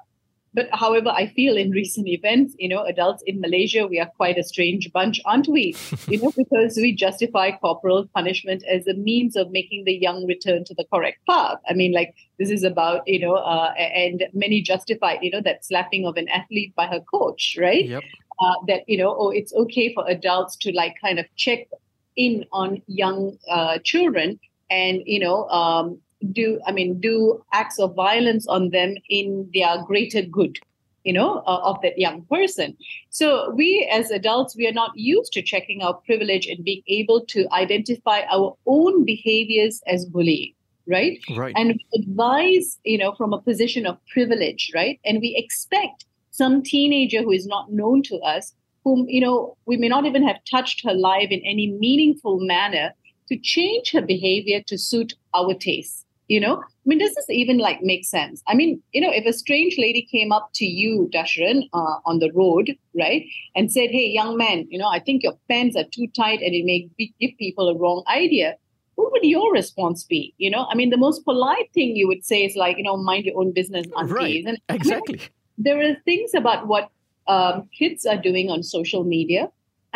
but 0.54 0.68
however, 0.72 1.08
I 1.08 1.28
feel 1.28 1.56
in 1.56 1.70
recent 1.70 2.06
events, 2.08 2.54
you 2.58 2.68
know, 2.68 2.84
adults 2.84 3.22
in 3.26 3.40
Malaysia, 3.40 3.86
we 3.86 3.98
are 3.98 4.10
quite 4.16 4.36
a 4.36 4.42
strange 4.42 4.92
bunch, 4.92 5.20
aren't 5.24 5.48
we? 5.48 5.74
you 6.08 6.20
know, 6.20 6.32
because 6.36 6.76
we 6.76 6.92
justify 6.92 7.52
corporal 7.52 8.06
punishment 8.14 8.62
as 8.70 8.86
a 8.86 8.94
means 8.94 9.34
of 9.34 9.50
making 9.50 9.84
the 9.84 9.94
young 9.94 10.26
return 10.26 10.64
to 10.64 10.74
the 10.74 10.84
correct 10.92 11.18
path. 11.28 11.58
I 11.68 11.72
mean, 11.72 11.92
like 11.92 12.14
this 12.38 12.50
is 12.50 12.64
about, 12.64 13.06
you 13.06 13.20
know, 13.20 13.34
uh, 13.34 13.72
and 13.76 14.24
many 14.34 14.60
justify, 14.60 15.16
you 15.22 15.30
know, 15.30 15.40
that 15.40 15.64
slapping 15.64 16.06
of 16.06 16.16
an 16.16 16.28
athlete 16.28 16.74
by 16.74 16.86
her 16.86 17.00
coach, 17.00 17.56
right? 17.58 17.86
Yep. 17.86 18.02
Uh, 18.40 18.54
that, 18.66 18.82
you 18.86 18.98
know, 18.98 19.14
oh, 19.18 19.30
it's 19.30 19.54
okay 19.54 19.94
for 19.94 20.06
adults 20.08 20.56
to 20.56 20.72
like 20.72 20.96
kind 21.00 21.18
of 21.18 21.26
check 21.36 21.68
in 22.16 22.44
on 22.52 22.82
young 22.86 23.38
uh, 23.48 23.78
children 23.84 24.38
and, 24.70 25.02
you 25.06 25.20
know, 25.20 25.48
um, 25.48 26.00
do 26.32 26.60
i 26.66 26.72
mean 26.72 27.00
do 27.00 27.42
acts 27.52 27.78
of 27.78 27.94
violence 27.94 28.46
on 28.46 28.70
them 28.70 28.94
in 29.08 29.48
their 29.52 29.82
greater 29.84 30.22
good 30.22 30.58
you 31.04 31.12
know 31.12 31.42
uh, 31.46 31.60
of 31.62 31.80
that 31.82 31.98
young 31.98 32.24
person. 32.26 32.76
So 33.10 33.50
we 33.50 33.88
as 33.92 34.10
adults 34.10 34.56
we 34.56 34.66
are 34.66 34.72
not 34.72 34.92
used 34.94 35.32
to 35.32 35.42
checking 35.42 35.82
our 35.82 35.94
privilege 35.94 36.46
and 36.46 36.64
being 36.64 36.82
able 36.86 37.24
to 37.26 37.46
identify 37.52 38.22
our 38.30 38.56
own 38.66 39.04
behaviors 39.04 39.82
as 39.86 40.06
bullying 40.06 40.54
right? 40.88 41.20
Right. 41.36 41.54
And 41.56 41.80
advise 41.94 42.78
you 42.84 42.98
know 42.98 43.14
from 43.14 43.32
a 43.32 43.40
position 43.40 43.86
of 43.86 43.98
privilege 44.12 44.70
right? 44.74 45.00
And 45.04 45.20
we 45.20 45.34
expect 45.36 46.06
some 46.30 46.62
teenager 46.62 47.22
who 47.22 47.32
is 47.32 47.46
not 47.46 47.72
known 47.72 48.02
to 48.04 48.16
us 48.18 48.54
whom 48.84 49.08
you 49.08 49.20
know 49.20 49.56
we 49.66 49.76
may 49.76 49.88
not 49.88 50.06
even 50.06 50.26
have 50.26 50.44
touched 50.50 50.84
her 50.84 50.94
life 50.94 51.30
in 51.30 51.40
any 51.40 51.70
meaningful 51.72 52.40
manner 52.40 52.92
to 53.28 53.38
change 53.38 53.92
her 53.92 54.02
behavior 54.02 54.60
to 54.66 54.76
suit 54.76 55.14
our 55.34 55.54
tastes 55.54 56.04
you 56.32 56.40
know? 56.40 56.56
I 56.56 56.84
mean 56.86 56.98
does 56.98 57.14
this 57.14 57.30
even 57.30 57.58
like 57.58 57.82
make 57.82 58.04
sense? 58.04 58.42
I 58.48 58.54
mean 58.54 58.82
you 58.92 59.00
know 59.00 59.12
if 59.12 59.26
a 59.26 59.32
strange 59.32 59.76
lady 59.78 60.02
came 60.10 60.32
up 60.32 60.50
to 60.54 60.64
you 60.64 61.10
dashran 61.14 61.68
uh, 61.72 61.96
on 62.06 62.18
the 62.18 62.32
road 62.32 62.74
right 62.98 63.26
and 63.54 63.70
said 63.76 63.90
hey 63.90 64.06
young 64.14 64.36
man 64.36 64.66
you 64.70 64.78
know 64.80 64.88
i 64.88 64.98
think 64.98 65.22
your 65.22 65.34
pants 65.52 65.76
are 65.82 65.88
too 65.96 66.06
tight 66.16 66.40
and 66.40 66.54
it 66.60 66.64
may 66.64 66.88
be, 66.98 67.14
give 67.20 67.30
people 67.38 67.68
a 67.68 67.76
wrong 67.78 68.02
idea 68.16 68.56
what 68.96 69.10
would 69.12 69.24
your 69.24 69.52
response 69.52 70.04
be? 70.04 70.34
You 70.38 70.50
know 70.50 70.66
i 70.70 70.74
mean 70.74 70.90
the 70.90 71.02
most 71.04 71.24
polite 71.30 71.70
thing 71.78 71.96
you 72.00 72.08
would 72.08 72.24
say 72.30 72.44
is 72.48 72.56
like 72.64 72.76
you 72.78 72.84
know 72.88 72.96
mind 72.96 73.26
your 73.26 73.38
own 73.38 73.52
business 73.60 73.86
aunties. 73.98 74.16
right. 74.22 74.44
And 74.46 74.58
exactly 74.80 75.18
I 75.18 75.22
mean, 75.22 75.66
there 75.66 75.80
are 75.86 75.94
things 76.10 76.34
about 76.42 76.66
what 76.66 76.90
um, 77.28 77.68
kids 77.78 78.06
are 78.06 78.20
doing 78.28 78.50
on 78.50 78.62
social 78.62 79.04
media. 79.04 79.48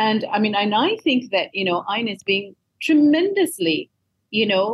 And 0.07 0.27
i 0.37 0.39
mean 0.39 0.55
and 0.63 0.75
i 0.87 0.97
think 1.05 1.31
that 1.37 1.55
you 1.61 1.65
know 1.69 1.79
Ain 1.93 2.09
is 2.15 2.23
being 2.33 2.55
tremendously 2.87 3.79
you 4.31 4.47
know 4.51 4.67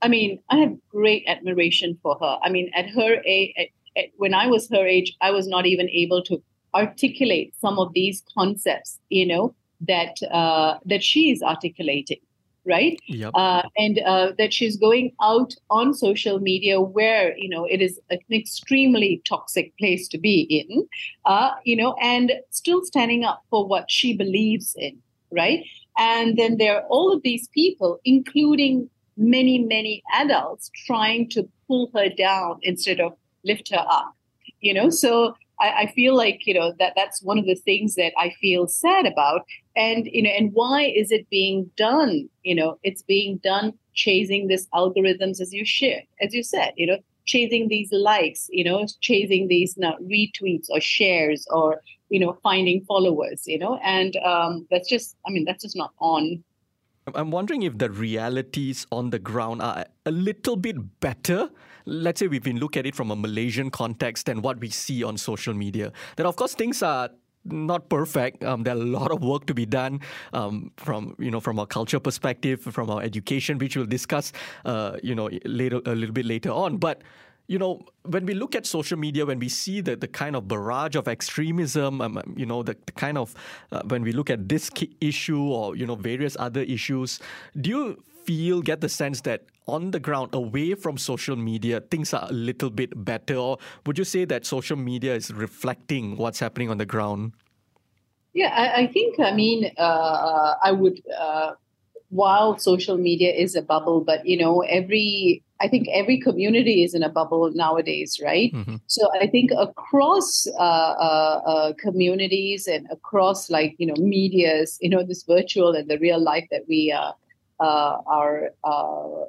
I 0.00 0.08
mean, 0.08 0.40
I 0.50 0.58
have 0.58 0.76
great 0.90 1.24
admiration 1.26 1.98
for 2.02 2.16
her. 2.20 2.38
I 2.42 2.50
mean, 2.50 2.70
at 2.74 2.88
her 2.90 3.20
age, 3.24 3.52
at, 3.58 3.68
at, 3.96 4.06
when 4.16 4.34
I 4.34 4.46
was 4.46 4.68
her 4.70 4.86
age, 4.86 5.16
I 5.20 5.30
was 5.30 5.48
not 5.48 5.66
even 5.66 5.88
able 5.88 6.22
to 6.24 6.42
articulate 6.74 7.54
some 7.60 7.78
of 7.78 7.92
these 7.94 8.22
concepts, 8.36 8.98
you 9.08 9.26
know, 9.26 9.54
that 9.80 10.16
uh, 10.30 10.78
that 10.84 11.02
she 11.02 11.30
is 11.30 11.42
articulating, 11.42 12.20
right? 12.64 12.98
Yep. 13.06 13.32
Uh, 13.34 13.62
and 13.76 14.00
uh, 14.00 14.32
that 14.38 14.52
she's 14.52 14.76
going 14.76 15.12
out 15.22 15.54
on 15.70 15.94
social 15.94 16.38
media 16.38 16.80
where 16.80 17.36
you 17.36 17.48
know 17.48 17.64
it 17.64 17.80
is 17.80 18.00
an 18.10 18.18
extremely 18.32 19.22
toxic 19.28 19.76
place 19.78 20.08
to 20.08 20.18
be 20.18 20.42
in, 20.42 20.86
uh, 21.24 21.52
you 21.64 21.76
know, 21.76 21.94
and 22.00 22.32
still 22.50 22.84
standing 22.84 23.24
up 23.24 23.42
for 23.50 23.66
what 23.66 23.90
she 23.90 24.16
believes 24.16 24.74
in, 24.78 24.98
right? 25.32 25.64
And 25.96 26.36
then 26.36 26.58
there 26.58 26.76
are 26.76 26.86
all 26.88 27.12
of 27.12 27.22
these 27.22 27.48
people, 27.48 27.98
including 28.04 28.88
many, 29.18 29.58
many 29.58 30.02
adults 30.14 30.70
trying 30.86 31.28
to 31.30 31.46
pull 31.66 31.90
her 31.94 32.08
down 32.08 32.60
instead 32.62 33.00
of 33.00 33.12
lift 33.44 33.70
her 33.70 33.84
up. 33.90 34.14
You 34.60 34.74
know, 34.74 34.90
so 34.90 35.34
I, 35.60 35.82
I, 35.82 35.92
feel 35.92 36.16
like 36.16 36.46
you 36.46 36.54
know 36.54 36.72
that 36.78 36.94
that's 36.96 37.22
one 37.22 37.38
of 37.38 37.44
the 37.44 37.54
things 37.54 37.94
that 37.96 38.12
I 38.18 38.30
feel 38.40 38.66
sad 38.66 39.06
about. 39.06 39.42
And 39.76 40.06
you 40.06 40.22
know, 40.22 40.30
and 40.30 40.52
why 40.52 40.84
is 40.84 41.10
it 41.10 41.28
being 41.30 41.70
done? 41.76 42.28
You 42.42 42.54
know, 42.54 42.78
it's 42.82 43.02
being 43.02 43.38
done 43.38 43.74
chasing 43.94 44.48
this 44.48 44.66
algorithms 44.74 45.40
as 45.40 45.52
you 45.52 45.64
share, 45.64 46.02
as 46.20 46.34
you 46.34 46.42
said. 46.42 46.72
You 46.76 46.86
know, 46.86 46.98
chasing 47.26 47.68
these 47.68 47.92
likes. 47.92 48.48
You 48.50 48.64
know, 48.64 48.86
chasing 49.00 49.48
these 49.48 49.76
know, 49.76 49.96
retweets 50.02 50.66
or 50.70 50.80
shares 50.80 51.46
or 51.50 51.82
you 52.08 52.20
know 52.20 52.38
finding 52.42 52.84
followers. 52.84 53.46
You 53.46 53.58
know, 53.58 53.78
and 53.82 54.16
um, 54.24 54.66
that's 54.70 54.88
just 54.88 55.16
I 55.26 55.30
mean 55.30 55.44
that's 55.44 55.62
just 55.62 55.76
not 55.76 55.92
on 55.98 56.42
I'm 57.14 57.30
wondering 57.30 57.62
if 57.62 57.78
the 57.78 57.90
realities 57.90 58.86
on 58.90 59.10
the 59.10 59.18
ground 59.18 59.62
are 59.62 59.86
a 60.06 60.10
little 60.10 60.56
bit 60.56 61.00
better. 61.00 61.50
Let's 61.84 62.20
say 62.20 62.26
we've 62.26 62.42
been 62.42 62.58
look 62.58 62.76
at 62.76 62.86
it 62.86 62.94
from 62.94 63.10
a 63.10 63.16
Malaysian 63.16 63.70
context 63.70 64.26
than 64.26 64.42
what 64.42 64.60
we 64.60 64.70
see 64.70 65.02
on 65.02 65.16
social 65.16 65.54
media. 65.54 65.92
That, 66.16 66.26
of 66.26 66.36
course, 66.36 66.54
things 66.54 66.82
are 66.82 67.10
not 67.44 67.88
perfect. 67.88 68.44
Um, 68.44 68.62
there 68.62 68.74
are 68.74 68.80
a 68.80 68.84
lot 68.84 69.10
of 69.10 69.22
work 69.22 69.46
to 69.46 69.54
be 69.54 69.66
done 69.66 70.00
um, 70.32 70.70
from 70.76 71.14
you 71.18 71.30
know 71.30 71.40
from 71.40 71.58
our 71.58 71.66
culture 71.66 72.00
perspective, 72.00 72.60
from 72.60 72.90
our 72.90 73.02
education, 73.02 73.58
which 73.58 73.76
we'll 73.76 73.86
discuss 73.86 74.32
uh, 74.64 74.98
you 75.02 75.14
know 75.14 75.30
later 75.44 75.80
a 75.86 75.94
little 75.94 76.12
bit 76.12 76.26
later 76.26 76.50
on. 76.50 76.76
But 76.76 77.02
you 77.48 77.58
know, 77.58 77.80
when 78.04 78.26
we 78.26 78.34
look 78.34 78.54
at 78.54 78.66
social 78.66 78.98
media, 78.98 79.24
when 79.24 79.38
we 79.38 79.48
see 79.48 79.80
the, 79.80 79.96
the 79.96 80.06
kind 80.06 80.36
of 80.36 80.46
barrage 80.46 80.94
of 80.94 81.08
extremism, 81.08 82.00
um, 82.00 82.18
um 82.18 82.34
you 82.36 82.46
know, 82.46 82.62
the, 82.62 82.76
the 82.86 82.92
kind 82.92 83.16
of, 83.16 83.34
uh, 83.72 83.82
when 83.88 84.02
we 84.02 84.12
look 84.12 84.28
at 84.30 84.48
this 84.48 84.70
issue 85.00 85.42
or, 85.42 85.74
you 85.74 85.86
know, 85.86 85.94
various 85.94 86.36
other 86.38 86.60
issues, 86.60 87.20
do 87.58 87.70
you 87.70 88.04
feel, 88.24 88.60
get 88.60 88.82
the 88.82 88.88
sense 88.88 89.22
that 89.22 89.44
on 89.66 89.90
the 89.90 89.98
ground, 89.98 90.28
away 90.34 90.74
from 90.74 90.98
social 90.98 91.36
media, 91.36 91.80
things 91.80 92.12
are 92.12 92.26
a 92.28 92.32
little 92.32 92.68
bit 92.68 92.92
better? 93.04 93.36
Or 93.36 93.58
would 93.86 93.96
you 93.96 94.04
say 94.04 94.26
that 94.26 94.44
social 94.44 94.76
media 94.76 95.14
is 95.14 95.32
reflecting 95.32 96.18
what's 96.18 96.38
happening 96.38 96.68
on 96.68 96.76
the 96.76 96.86
ground? 96.86 97.32
Yeah, 98.34 98.48
I, 98.54 98.82
I 98.82 98.86
think, 98.88 99.18
I 99.18 99.32
mean, 99.32 99.72
uh, 99.78 99.80
uh 99.80 100.54
I 100.62 100.72
would, 100.72 101.00
uh, 101.18 101.52
while 102.10 102.58
social 102.58 102.98
media 102.98 103.32
is 103.32 103.54
a 103.56 103.62
bubble, 103.62 104.02
but, 104.02 104.26
you 104.26 104.36
know, 104.36 104.60
every 104.60 105.42
I 105.60 105.68
think 105.68 105.88
every 105.92 106.20
community 106.20 106.84
is 106.84 106.94
in 106.94 107.02
a 107.02 107.08
bubble 107.08 107.50
nowadays, 107.52 108.20
right? 108.22 108.52
Mm-hmm. 108.52 108.76
So 108.86 109.08
I 109.20 109.26
think 109.26 109.50
across 109.56 110.46
uh, 110.58 110.62
uh, 110.62 111.42
uh, 111.46 111.72
communities 111.74 112.68
and 112.68 112.86
across 112.90 113.50
like 113.50 113.74
you 113.78 113.86
know 113.86 113.94
media's, 113.98 114.78
you 114.80 114.88
know, 114.88 115.02
this 115.02 115.24
virtual 115.24 115.72
and 115.74 115.88
the 115.88 115.98
real 115.98 116.20
life 116.22 116.46
that 116.50 116.62
we 116.68 116.92
uh, 116.92 117.12
uh, 117.60 117.96
are. 118.06 118.50
Uh, 118.64 119.24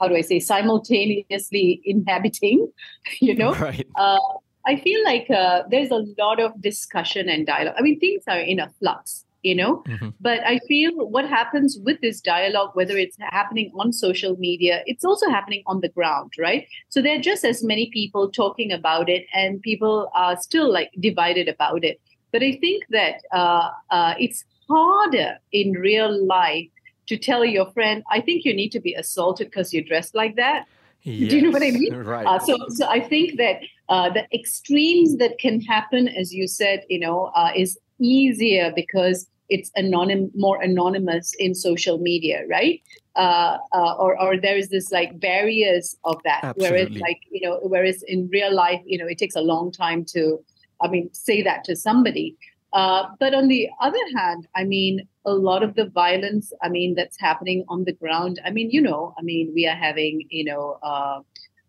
how 0.00 0.08
do 0.08 0.16
I 0.16 0.22
say 0.22 0.40
simultaneously 0.40 1.82
inhabiting? 1.84 2.72
You 3.20 3.36
know, 3.36 3.54
right. 3.54 3.86
I 4.64 4.76
feel 4.76 5.04
like 5.04 5.26
there's 5.28 5.90
a 5.90 6.06
lot 6.18 6.40
of 6.40 6.60
discussion 6.62 7.28
and 7.28 7.46
dialogue. 7.46 7.74
I 7.76 7.82
mean, 7.82 8.00
things 8.00 8.22
are 8.26 8.38
in 8.38 8.58
a 8.58 8.70
flux 8.78 9.24
you 9.42 9.54
know 9.54 9.82
mm-hmm. 9.88 10.08
but 10.20 10.40
i 10.46 10.58
feel 10.68 10.92
what 11.08 11.28
happens 11.28 11.78
with 11.84 12.00
this 12.00 12.20
dialogue 12.20 12.70
whether 12.74 12.96
it's 12.96 13.16
happening 13.20 13.70
on 13.78 13.92
social 13.92 14.36
media 14.36 14.82
it's 14.86 15.04
also 15.04 15.28
happening 15.28 15.62
on 15.66 15.80
the 15.80 15.88
ground 15.88 16.32
right 16.38 16.66
so 16.88 17.02
there 17.02 17.18
are 17.18 17.22
just 17.22 17.44
as 17.44 17.62
many 17.62 17.90
people 17.90 18.30
talking 18.30 18.72
about 18.72 19.08
it 19.08 19.26
and 19.34 19.60
people 19.62 20.10
are 20.14 20.36
still 20.36 20.72
like 20.72 20.90
divided 21.00 21.48
about 21.48 21.84
it 21.84 22.00
but 22.32 22.42
i 22.42 22.52
think 22.60 22.84
that 22.90 23.16
uh, 23.32 23.70
uh, 23.90 24.14
it's 24.18 24.44
harder 24.68 25.38
in 25.52 25.72
real 25.72 26.24
life 26.26 26.68
to 27.06 27.16
tell 27.16 27.44
your 27.44 27.70
friend 27.72 28.02
i 28.10 28.20
think 28.20 28.44
you 28.44 28.54
need 28.54 28.70
to 28.70 28.80
be 28.80 28.94
assaulted 28.94 29.48
because 29.48 29.72
you're 29.72 29.84
dressed 29.84 30.14
like 30.14 30.36
that 30.36 30.66
Yes, 31.04 31.30
Do 31.30 31.36
you 31.36 31.42
know 31.42 31.50
what 31.50 31.64
I 31.64 31.72
mean? 31.72 31.92
Right. 31.94 32.24
Uh, 32.24 32.38
so, 32.38 32.56
so 32.68 32.86
I 32.86 33.00
think 33.00 33.36
that 33.36 33.56
uh, 33.88 34.08
the 34.10 34.24
extremes 34.32 35.16
that 35.16 35.38
can 35.40 35.60
happen, 35.60 36.06
as 36.06 36.32
you 36.32 36.46
said, 36.46 36.84
you 36.88 37.00
know, 37.00 37.32
uh, 37.34 37.50
is 37.56 37.76
easier 37.98 38.72
because 38.74 39.26
it's 39.54 39.70
anonym, 39.76 40.30
more 40.34 40.60
anonymous 40.62 41.34
in 41.38 41.54
social 41.54 41.98
media, 41.98 42.44
right? 42.48 42.80
Uh, 43.14 43.58
uh, 43.74 43.94
or 43.98 44.18
or 44.20 44.40
there 44.40 44.56
is 44.56 44.70
this 44.70 44.90
like 44.90 45.20
barriers 45.20 45.96
of 46.04 46.16
that, 46.24 46.42
Absolutely. 46.42 46.70
whereas 46.70 46.90
like 47.06 47.20
you 47.30 47.42
know, 47.46 47.60
whereas 47.62 48.02
in 48.14 48.28
real 48.32 48.54
life, 48.54 48.80
you 48.86 48.98
know, 48.98 49.06
it 49.06 49.18
takes 49.18 49.36
a 49.36 49.40
long 49.52 49.70
time 49.70 50.04
to, 50.14 50.42
I 50.80 50.88
mean, 50.88 51.12
say 51.12 51.42
that 51.42 51.64
to 51.64 51.76
somebody. 51.76 52.36
Uh, 52.72 53.02
but 53.20 53.34
on 53.34 53.48
the 53.48 53.68
other 53.82 54.04
hand, 54.16 54.48
I 54.56 54.64
mean, 54.64 55.06
a 55.26 55.34
lot 55.34 55.62
of 55.62 55.74
the 55.74 55.90
violence, 55.90 56.52
I 56.62 56.70
mean, 56.70 56.94
that's 56.94 57.20
happening 57.20 57.64
on 57.68 57.84
the 57.84 57.92
ground. 57.92 58.40
I 58.46 58.50
mean, 58.50 58.70
you 58.70 58.80
know, 58.80 59.14
I 59.18 59.22
mean, 59.22 59.52
we 59.54 59.66
are 59.66 59.76
having, 59.76 60.26
you 60.30 60.44
know, 60.44 60.78
uh, 60.82 61.20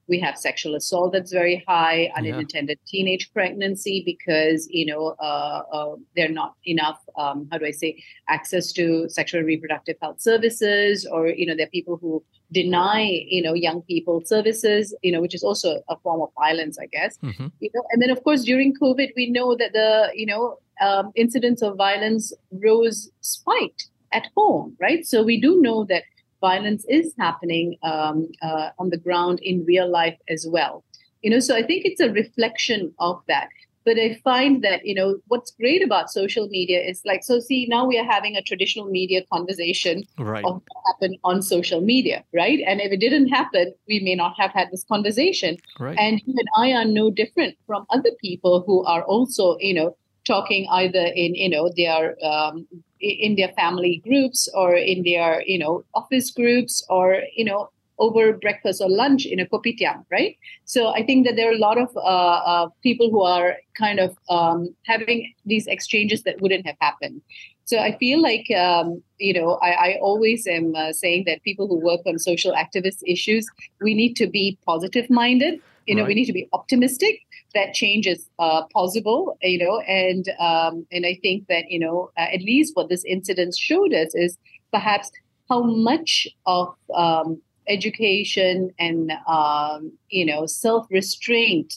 we 0.08 0.20
have 0.20 0.38
sexual 0.38 0.76
assault 0.76 1.14
that's 1.14 1.32
very 1.32 1.64
high, 1.68 2.12
unintended 2.16 2.78
yeah. 2.82 2.90
teenage 2.90 3.32
pregnancy 3.34 4.04
because 4.06 4.68
you 4.70 4.86
know 4.86 5.16
uh, 5.20 5.62
uh, 5.72 5.96
they're 6.16 6.30
not 6.30 6.56
enough. 6.66 7.00
Um, 7.18 7.48
how 7.52 7.58
do 7.58 7.66
I 7.66 7.72
say 7.72 8.04
access 8.28 8.72
to 8.74 9.08
sexual 9.10 9.42
reproductive 9.42 9.96
health 10.02 10.22
services, 10.22 11.08
or 11.10 11.28
you 11.28 11.46
know 11.46 11.56
there 11.56 11.68
are 11.68 11.70
people 11.70 11.98
who 12.02 12.24
deny 12.52 13.02
you 13.28 13.42
know 13.42 13.54
young 13.54 13.82
people 13.84 14.22
services, 14.26 14.96
you 15.02 15.12
know 15.12 15.22
which 15.22 15.36
is 15.36 15.44
also 15.44 15.82
a 15.90 15.98
form 16.00 16.22
of 16.22 16.30
violence, 16.38 16.78
I 16.80 16.88
guess. 16.88 17.18
Mm-hmm. 17.20 17.48
You 17.60 17.70
know, 17.74 17.84
and 17.92 18.02
then 18.02 18.10
of 18.10 18.24
course 18.24 18.44
during 18.44 18.76
COVID 18.76 19.10
we 19.16 19.30
know 19.30 19.56
that 19.56 19.74
the 19.74 20.10
you 20.14 20.26
know 20.26 20.58
um, 20.82 21.12
incidents 21.16 21.62
of 21.62 21.78
violence 21.78 22.34
rose 22.52 23.10
spiked 23.22 23.90
at 24.12 24.28
home, 24.36 24.76
right? 24.80 25.06
So 25.06 25.24
we 25.24 25.40
do 25.40 25.62
know 25.62 25.86
that 25.86 26.04
violence 26.50 26.86
is 27.00 27.14
happening 27.18 27.68
um, 27.84 28.18
uh, 28.42 28.70
on 28.78 28.90
the 28.90 29.02
ground 29.06 29.40
in 29.52 29.66
real 29.74 29.90
life 29.90 30.20
as 30.36 30.46
well. 30.56 30.84
You 31.22 31.30
know, 31.32 31.40
so 31.40 31.56
I 31.56 31.64
think 31.64 31.86
it's 31.86 32.02
a 32.02 32.12
reflection 32.12 32.94
of 33.00 33.22
that. 33.30 33.48
But 33.86 33.98
I 33.98 34.10
find 34.24 34.64
that, 34.64 34.86
you 34.90 34.96
know, 35.00 35.10
what's 35.28 35.52
great 35.52 35.82
about 35.84 36.10
social 36.10 36.48
media 36.58 36.80
is 36.92 37.02
like, 37.06 37.22
so 37.30 37.40
see, 37.40 37.66
now 37.76 37.86
we 37.86 37.98
are 38.02 38.10
having 38.16 38.36
a 38.38 38.42
traditional 38.42 38.88
media 39.00 39.22
conversation 39.32 40.04
right. 40.18 40.46
of 40.46 40.54
what 40.68 40.84
happened 40.90 41.18
on 41.24 41.42
social 41.42 41.82
media, 41.82 42.24
right? 42.34 42.60
And 42.66 42.80
if 42.86 42.92
it 42.94 43.02
didn't 43.06 43.30
happen, 43.40 43.74
we 43.90 44.00
may 44.00 44.16
not 44.16 44.34
have 44.38 44.52
had 44.52 44.70
this 44.72 44.86
conversation. 44.94 45.58
Right. 45.80 45.98
And 46.00 46.22
you 46.26 46.34
and 46.38 46.50
I 46.58 46.68
are 46.80 46.86
no 46.86 47.12
different 47.12 47.58
from 47.68 47.86
other 47.90 48.12
people 48.22 48.64
who 48.66 48.86
are 48.86 49.04
also, 49.04 49.58
you 49.60 49.74
know, 49.74 49.90
talking 50.26 50.68
either 50.72 51.06
in 51.24 51.36
you 51.36 51.50
know 51.50 51.70
their 51.76 52.16
um, 52.26 52.68
in 53.04 53.36
their 53.36 53.50
family 53.50 54.02
groups 54.04 54.48
or 54.54 54.76
in 54.76 55.04
their 55.04 55.44
you 55.46 55.60
know 55.60 55.84
office 55.94 56.32
groups 56.32 56.86
or 56.90 57.22
you 57.36 57.46
know 57.46 57.70
over 58.00 58.34
breakfast 58.34 58.82
or 58.82 58.90
lunch 58.90 59.26
in 59.26 59.40
a 59.40 59.46
kopitiam, 59.46 60.04
right? 60.10 60.36
So 60.66 60.88
I 60.88 61.06
think 61.06 61.28
that 61.28 61.36
there 61.36 61.50
are 61.50 61.54
a 61.54 61.60
lot 61.60 61.78
of 61.78 61.96
uh, 61.96 62.00
uh, 62.00 62.70
people 62.82 63.12
who 63.12 63.22
are 63.22 63.58
kind 63.76 64.00
of 64.00 64.18
um, 64.30 64.76
having 64.86 65.32
these 65.46 65.68
exchanges 65.68 66.24
that 66.24 66.42
wouldn't 66.42 66.66
have 66.66 66.76
happened. 66.82 67.22
So 67.66 67.78
I 67.78 67.96
feel 67.98 68.22
like 68.22 68.50
um, 68.52 69.02
you 69.20 69.34
know 69.34 69.60
I, 69.62 69.72
I 69.72 70.00
always 70.02 70.48
am 70.48 70.76
uh, 70.76 70.94
saying 70.94 71.26
that 71.28 71.44
people 71.44 71.68
who 71.68 71.80
work 71.80 72.02
on 72.06 72.20
social 72.20 72.54
activist 72.54 73.04
issues 73.06 73.48
we 73.82 73.94
need 73.94 74.16
to 74.16 74.28
be 74.28 74.58
positive 74.66 75.10
minded. 75.10 75.62
You 75.86 75.96
know, 75.96 76.04
right. 76.04 76.08
we 76.08 76.16
need 76.16 76.26
to 76.26 76.34
be 76.34 76.48
optimistic 76.54 77.20
that 77.54 77.74
change 77.74 78.08
is 78.08 78.28
uh, 78.40 78.64
possible, 78.74 79.38
you 79.42 79.58
know, 79.58 79.80
and 79.82 80.28
um, 80.40 80.86
and 80.92 81.06
I 81.06 81.20
think 81.22 81.48
that 81.48 81.66
you 81.70 81.80
know 81.80 82.12
uh, 82.18 82.28
at 82.34 82.42
least 82.42 82.76
what 82.76 82.90
this 82.90 83.04
incident 83.06 83.56
showed 83.56 83.94
us 83.94 84.14
is 84.14 84.38
perhaps 84.72 85.12
how 85.50 85.64
much 85.64 86.28
of 86.46 86.74
um, 86.96 87.42
education 87.68 88.72
and 88.80 89.12
um, 89.28 89.92
you 90.10 90.26
know 90.26 90.46
self 90.46 90.88
restraint 90.90 91.76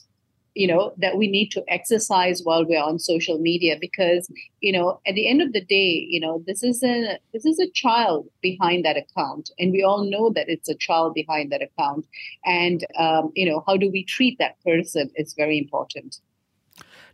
you 0.56 0.66
know 0.66 0.92
that 0.98 1.16
we 1.16 1.28
need 1.28 1.50
to 1.50 1.62
exercise 1.68 2.40
while 2.42 2.64
we're 2.66 2.82
on 2.82 2.98
social 2.98 3.38
media 3.38 3.76
because 3.80 4.30
you 4.60 4.72
know 4.72 5.00
at 5.06 5.14
the 5.14 5.28
end 5.28 5.42
of 5.42 5.52
the 5.52 5.64
day 5.64 6.06
you 6.08 6.18
know 6.18 6.42
this 6.46 6.62
is 6.62 6.82
a 6.82 7.18
this 7.32 7.44
is 7.44 7.60
a 7.60 7.70
child 7.70 8.26
behind 8.42 8.84
that 8.84 8.96
account. 8.96 9.50
And 9.58 9.72
we 9.72 9.82
all 9.82 10.08
know 10.08 10.30
that 10.34 10.48
it's 10.48 10.68
a 10.68 10.74
child 10.74 11.14
behind 11.14 11.52
that 11.52 11.62
account. 11.62 12.06
And 12.44 12.86
um, 12.98 13.32
you 13.34 13.46
know 13.48 13.62
how 13.66 13.76
do 13.76 13.90
we 13.90 14.04
treat 14.04 14.38
that 14.38 14.56
person 14.64 15.10
is 15.16 15.34
very 15.34 15.58
important. 15.58 16.20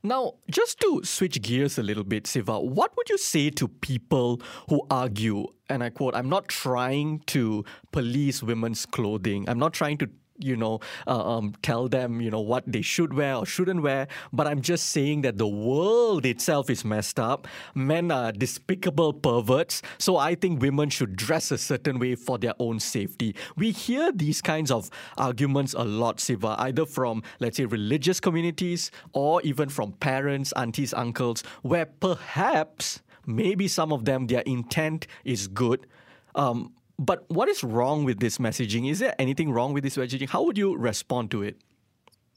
Now, 0.05 0.35
just 0.51 0.81
to 0.81 1.05
switch 1.05 1.41
gears 1.43 1.79
a 1.79 1.83
little 1.83 2.03
bit, 2.03 2.27
Siva, 2.27 2.59
what 2.59 2.91
would 2.97 3.09
you 3.09 3.19
say 3.19 3.51
to 3.51 3.69
people 3.69 4.43
who 4.69 4.83
argue, 4.91 5.47
and 5.69 5.85
I 5.85 5.91
quote, 5.91 6.17
I'm 6.17 6.29
not 6.29 6.49
trying 6.49 7.21
to 7.27 7.65
police 7.93 8.43
women's 8.43 8.85
clothing, 8.85 9.49
I'm 9.49 9.61
not 9.61 9.73
trying 9.73 9.99
to 9.99 10.11
you 10.39 10.57
know, 10.57 10.81
uh, 11.07 11.37
um, 11.37 11.55
tell 11.63 11.89
them, 11.89 12.21
you 12.21 12.31
know, 12.31 12.41
what 12.41 12.65
they 12.67 12.83
should 12.83 13.15
wear 13.15 13.37
or 13.37 13.47
shouldn't 13.47 13.83
wear. 13.83 14.09
But 14.33 14.47
I'm 14.47 14.61
just 14.61 14.91
saying 14.91 15.23
that 15.23 15.39
the 15.39 15.47
world 15.47 16.27
itself 16.27 16.71
is 16.71 16.85
messed 16.85 17.19
up. 17.19 17.47
Men 17.75 18.11
are 18.11 18.33
despicable 18.33 19.13
perverts. 19.13 19.83
So 19.99 20.17
I 20.17 20.35
think 20.35 20.61
women 20.61 20.91
should 20.91 21.17
dress 21.17 21.51
a 21.51 21.59
certain 21.59 21.99
way 21.99 22.15
for 22.15 22.39
their 22.39 22.55
own 22.59 22.81
safety. 22.81 23.35
We 23.57 23.71
hear 23.71 24.13
these 24.13 24.41
kinds 24.43 24.71
of 24.71 24.91
arguments 25.17 25.75
a 25.75 25.85
lot, 25.85 26.21
Siva, 26.21 26.57
either 26.59 26.87
from, 26.87 27.23
let's 27.41 27.57
say, 27.57 27.65
religious 27.65 28.21
communities 28.21 28.91
or 29.13 29.43
even 29.43 29.69
from 29.69 29.93
parents, 29.93 30.53
aunties, 30.53 30.95
uncles, 30.95 31.43
where 31.63 31.87
perhaps 31.87 33.03
maybe 33.27 33.69
some 33.69 33.93
of 33.93 34.05
them, 34.05 34.27
their 34.27 34.43
intent 34.43 35.07
is 35.25 35.49
good. 35.49 35.87
Um, 36.35 36.73
but 36.99 37.29
what 37.31 37.49
is 37.49 37.65
wrong 37.65 38.05
with 38.05 38.21
this 38.21 38.39
messaging? 38.39 38.91
Is 38.91 38.99
there 38.99 39.15
anything 39.19 39.51
wrong 39.51 39.73
with 39.73 39.85
this 39.85 39.97
messaging? 39.97 40.29
How 40.29 40.43
would 40.43 40.59
you 40.59 40.77
respond 40.77 41.31
to 41.33 41.43
it? 41.43 41.57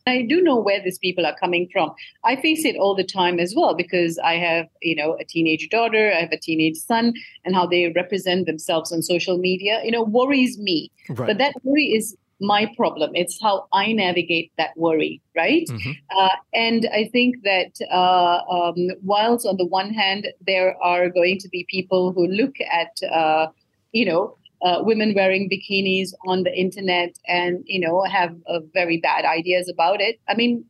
I 0.08 0.22
do 0.22 0.41
know 0.41 0.60
where 0.60 0.82
these 0.84 1.00
people 1.00 1.26
are 1.26 1.36
coming 1.36 1.68
from. 1.74 1.91
I 2.24 2.36
face 2.36 2.63
it 2.63 2.76
all 2.76 2.94
the 2.94 3.04
time 3.04 3.39
as 3.39 3.56
well 3.56 3.74
because 3.74 4.20
I 4.20 4.36
have, 4.36 4.68
you 4.82 4.96
know, 4.96 5.18
a 5.20 5.26
teenage 5.26 5.68
daughter, 5.70 6.12
I 6.12 6.20
have 6.20 6.32
a 6.32 6.38
teenage 6.38 6.78
son, 6.78 7.13
and 7.44 7.56
how 7.56 7.65
they 7.65 7.91
represent 7.96 8.46
themselves 8.46 8.91
on 8.91 9.02
social 9.02 9.39
media, 9.39 9.82
you 9.84 9.91
know, 9.91 10.04
worries 10.04 10.60
me. 10.60 10.91
Right. 11.10 11.28
But 11.28 11.39
that 11.39 11.56
worry 11.63 11.86
is 11.86 12.15
my 12.39 12.72
problem. 12.78 13.12
It's 13.15 13.41
how 13.41 13.68
I 13.74 13.94
navigate 13.94 14.52
that 14.58 14.72
worry, 14.76 15.22
right? 15.36 15.68
Mm-hmm. 15.68 15.91
Uh, 16.15 16.36
and 16.54 16.88
I 16.94 17.10
think 17.12 17.38
that 17.44 17.72
uh, 17.91 18.41
um, 18.48 18.89
whilst 19.04 19.48
on 19.48 19.58
the 19.58 19.65
one 19.65 19.91
hand 19.91 20.28
there 20.46 20.76
are 20.84 21.10
going 21.10 21.39
to 21.39 21.50
be 21.50 21.65
people 21.70 22.12
who 22.12 22.28
look 22.28 22.56
at, 22.72 23.02
uh, 23.12 23.48
you 23.91 24.06
know, 24.06 24.38
uh, 24.65 24.82
women 24.82 25.13
wearing 25.13 25.49
bikinis 25.49 26.13
on 26.25 26.43
the 26.43 26.54
internet 26.60 27.17
and 27.28 27.63
you 27.65 27.80
know 27.80 28.04
have 28.04 28.36
uh, 28.47 28.60
very 28.73 28.97
bad 28.97 29.23
ideas 29.23 29.69
about 29.69 30.01
it 30.01 30.19
i 30.28 30.36
mean 30.36 30.65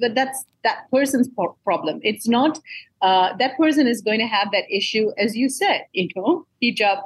but 0.00 0.14
that's 0.14 0.44
that 0.64 0.90
person's 0.90 1.28
problem 1.64 2.00
it's 2.02 2.28
not 2.28 2.58
uh, 3.00 3.34
that 3.36 3.56
person 3.56 3.86
is 3.86 4.02
going 4.02 4.18
to 4.18 4.26
have 4.26 4.50
that 4.52 4.64
issue 4.70 5.10
as 5.16 5.36
you 5.36 5.48
said 5.48 5.82
you 5.92 6.08
know 6.16 6.46
hijab 6.62 7.02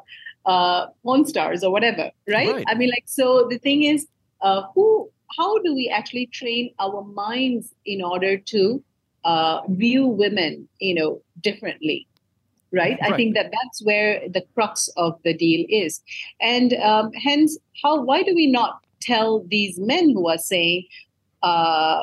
uh, 0.46 0.87
porn 1.02 1.26
stars 1.26 1.62
or 1.62 1.70
whatever 1.70 2.11
right? 2.28 2.52
right? 2.52 2.64
i 2.68 2.74
mean 2.74 2.90
like 2.90 3.05
so 3.07 3.46
the 3.50 3.59
thing 3.59 3.83
is 3.83 4.07
uh, 4.40 4.62
who 4.74 5.11
how 5.37 5.59
do 5.59 5.74
we 5.74 5.88
actually 5.88 6.26
train 6.26 6.72
our 6.78 7.05
minds 7.05 7.74
in 7.87 8.02
order 8.02 8.37
to 8.37 8.83
uh, 9.24 9.61
view 9.68 10.07
women 10.07 10.68
you 10.81 10.94
know 10.94 11.20
differently 11.40 12.07
right? 12.72 12.98
right? 13.00 13.12
I 13.12 13.16
think 13.16 13.35
that 13.35 13.50
that's 13.52 13.82
where 13.82 14.20
the 14.28 14.44
crux 14.54 14.88
of 14.96 15.18
the 15.24 15.35
deal 15.35 15.66
is, 15.68 16.00
and 16.40 16.74
um, 16.74 17.12
hence, 17.12 17.58
how 17.82 18.02
why 18.02 18.22
do 18.22 18.35
we 18.35 18.46
not 18.46 18.80
tell 19.00 19.44
these 19.48 19.78
men 19.78 20.11
who 20.11 20.28
are 20.28 20.38
saying, 20.38 20.87
uh, 21.42 22.02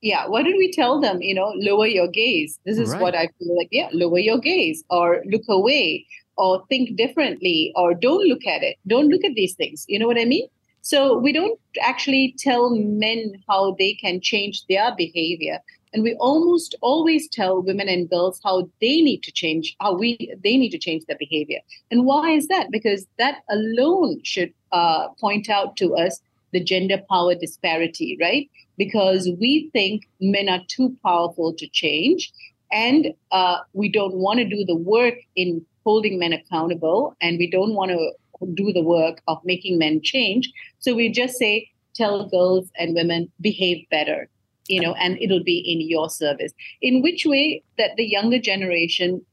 yeah, 0.00 0.26
why 0.26 0.42
don't 0.42 0.56
we 0.56 0.72
tell 0.72 1.00
them, 1.00 1.20
you 1.20 1.34
know, 1.34 1.52
lower 1.56 1.86
your 1.86 2.08
gaze? 2.08 2.58
This 2.64 2.78
is 2.78 2.90
right. 2.90 3.02
what 3.02 3.14
I 3.14 3.28
feel 3.38 3.56
like. 3.56 3.68
Yeah, 3.70 3.88
lower 3.92 4.18
your 4.18 4.38
gaze, 4.38 4.82
or 4.90 5.22
look 5.26 5.42
away, 5.48 6.06
or 6.36 6.64
think 6.68 6.96
differently, 6.96 7.72
or 7.76 7.94
don't 7.94 8.26
look 8.26 8.46
at 8.46 8.62
it. 8.62 8.76
Don't 8.86 9.08
look 9.08 9.24
at 9.24 9.34
these 9.34 9.54
things. 9.54 9.84
You 9.88 9.98
know 9.98 10.06
what 10.06 10.18
I 10.18 10.24
mean? 10.24 10.48
So 10.82 11.18
we 11.18 11.32
don't 11.32 11.60
actually 11.82 12.34
tell 12.38 12.70
men 12.74 13.34
how 13.48 13.76
they 13.78 13.94
can 13.94 14.20
change 14.20 14.64
their 14.66 14.94
behavior 14.96 15.58
and 15.92 16.02
we 16.02 16.14
almost 16.14 16.74
always 16.80 17.28
tell 17.28 17.62
women 17.62 17.88
and 17.88 18.08
girls 18.08 18.40
how 18.44 18.68
they 18.80 19.00
need 19.00 19.22
to 19.24 19.32
change 19.32 19.76
how 19.80 19.94
we 19.94 20.32
they 20.42 20.56
need 20.56 20.70
to 20.70 20.78
change 20.78 21.04
their 21.06 21.18
behavior. 21.18 21.60
And 21.90 22.04
why 22.04 22.30
is 22.30 22.48
that? 22.48 22.70
Because 22.70 23.06
that 23.18 23.42
alone 23.50 24.20
should 24.22 24.52
uh, 24.72 25.08
point 25.20 25.48
out 25.48 25.76
to 25.78 25.94
us 25.96 26.20
the 26.52 26.62
gender 26.62 26.98
power 27.10 27.34
disparity 27.34 28.16
right? 28.20 28.48
Because 28.76 29.28
we 29.38 29.70
think 29.72 30.08
men 30.20 30.48
are 30.48 30.62
too 30.68 30.96
powerful 31.02 31.52
to 31.54 31.68
change 31.68 32.32
and 32.72 33.12
uh, 33.32 33.58
we 33.72 33.88
don't 33.88 34.14
want 34.14 34.38
to 34.38 34.44
do 34.44 34.64
the 34.64 34.76
work 34.76 35.14
in 35.36 35.64
holding 35.84 36.18
men 36.18 36.32
accountable 36.32 37.16
and 37.20 37.38
we 37.38 37.50
don't 37.50 37.74
want 37.74 37.90
to 37.90 38.12
do 38.54 38.72
the 38.72 38.82
work 38.82 39.20
of 39.28 39.38
making 39.44 39.78
men 39.78 40.00
change. 40.02 40.50
So 40.78 40.94
we 40.94 41.10
just 41.10 41.36
say 41.36 41.70
tell 41.94 42.28
girls 42.28 42.70
and 42.78 42.94
women 42.94 43.30
behave 43.40 43.86
better 43.90 44.28
you 44.70 44.80
know, 44.80 44.94
and 44.94 45.18
it'll 45.20 45.42
be 45.42 45.58
in 45.58 45.80
your 45.80 46.08
service. 46.08 46.52
In 46.80 47.02
which 47.02 47.26
way 47.26 47.62
that 47.76 47.96
the 47.96 48.04
younger 48.04 48.38
generation, 48.38 49.26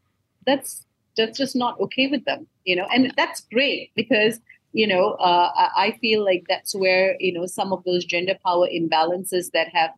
that's 0.46 0.84
that's 1.16 1.38
just 1.38 1.56
not 1.56 1.80
okay 1.80 2.08
with 2.08 2.26
them, 2.26 2.48
you 2.66 2.76
know, 2.76 2.88
and 2.94 3.14
that's 3.16 3.42
great 3.52 3.92
because 3.96 4.40
you 4.74 4.88
know 4.88 5.12
uh, 5.14 5.52
I 5.56 5.98
feel 6.02 6.26
like 6.26 6.46
that's 6.50 6.76
where 6.76 7.16
you 7.20 7.34
know 7.34 7.46
some 7.46 7.72
of 7.72 7.84
those 7.84 8.04
gender 8.04 8.36
power 8.44 8.68
imbalances 8.68 9.52
that 9.54 9.68
have 9.74 9.92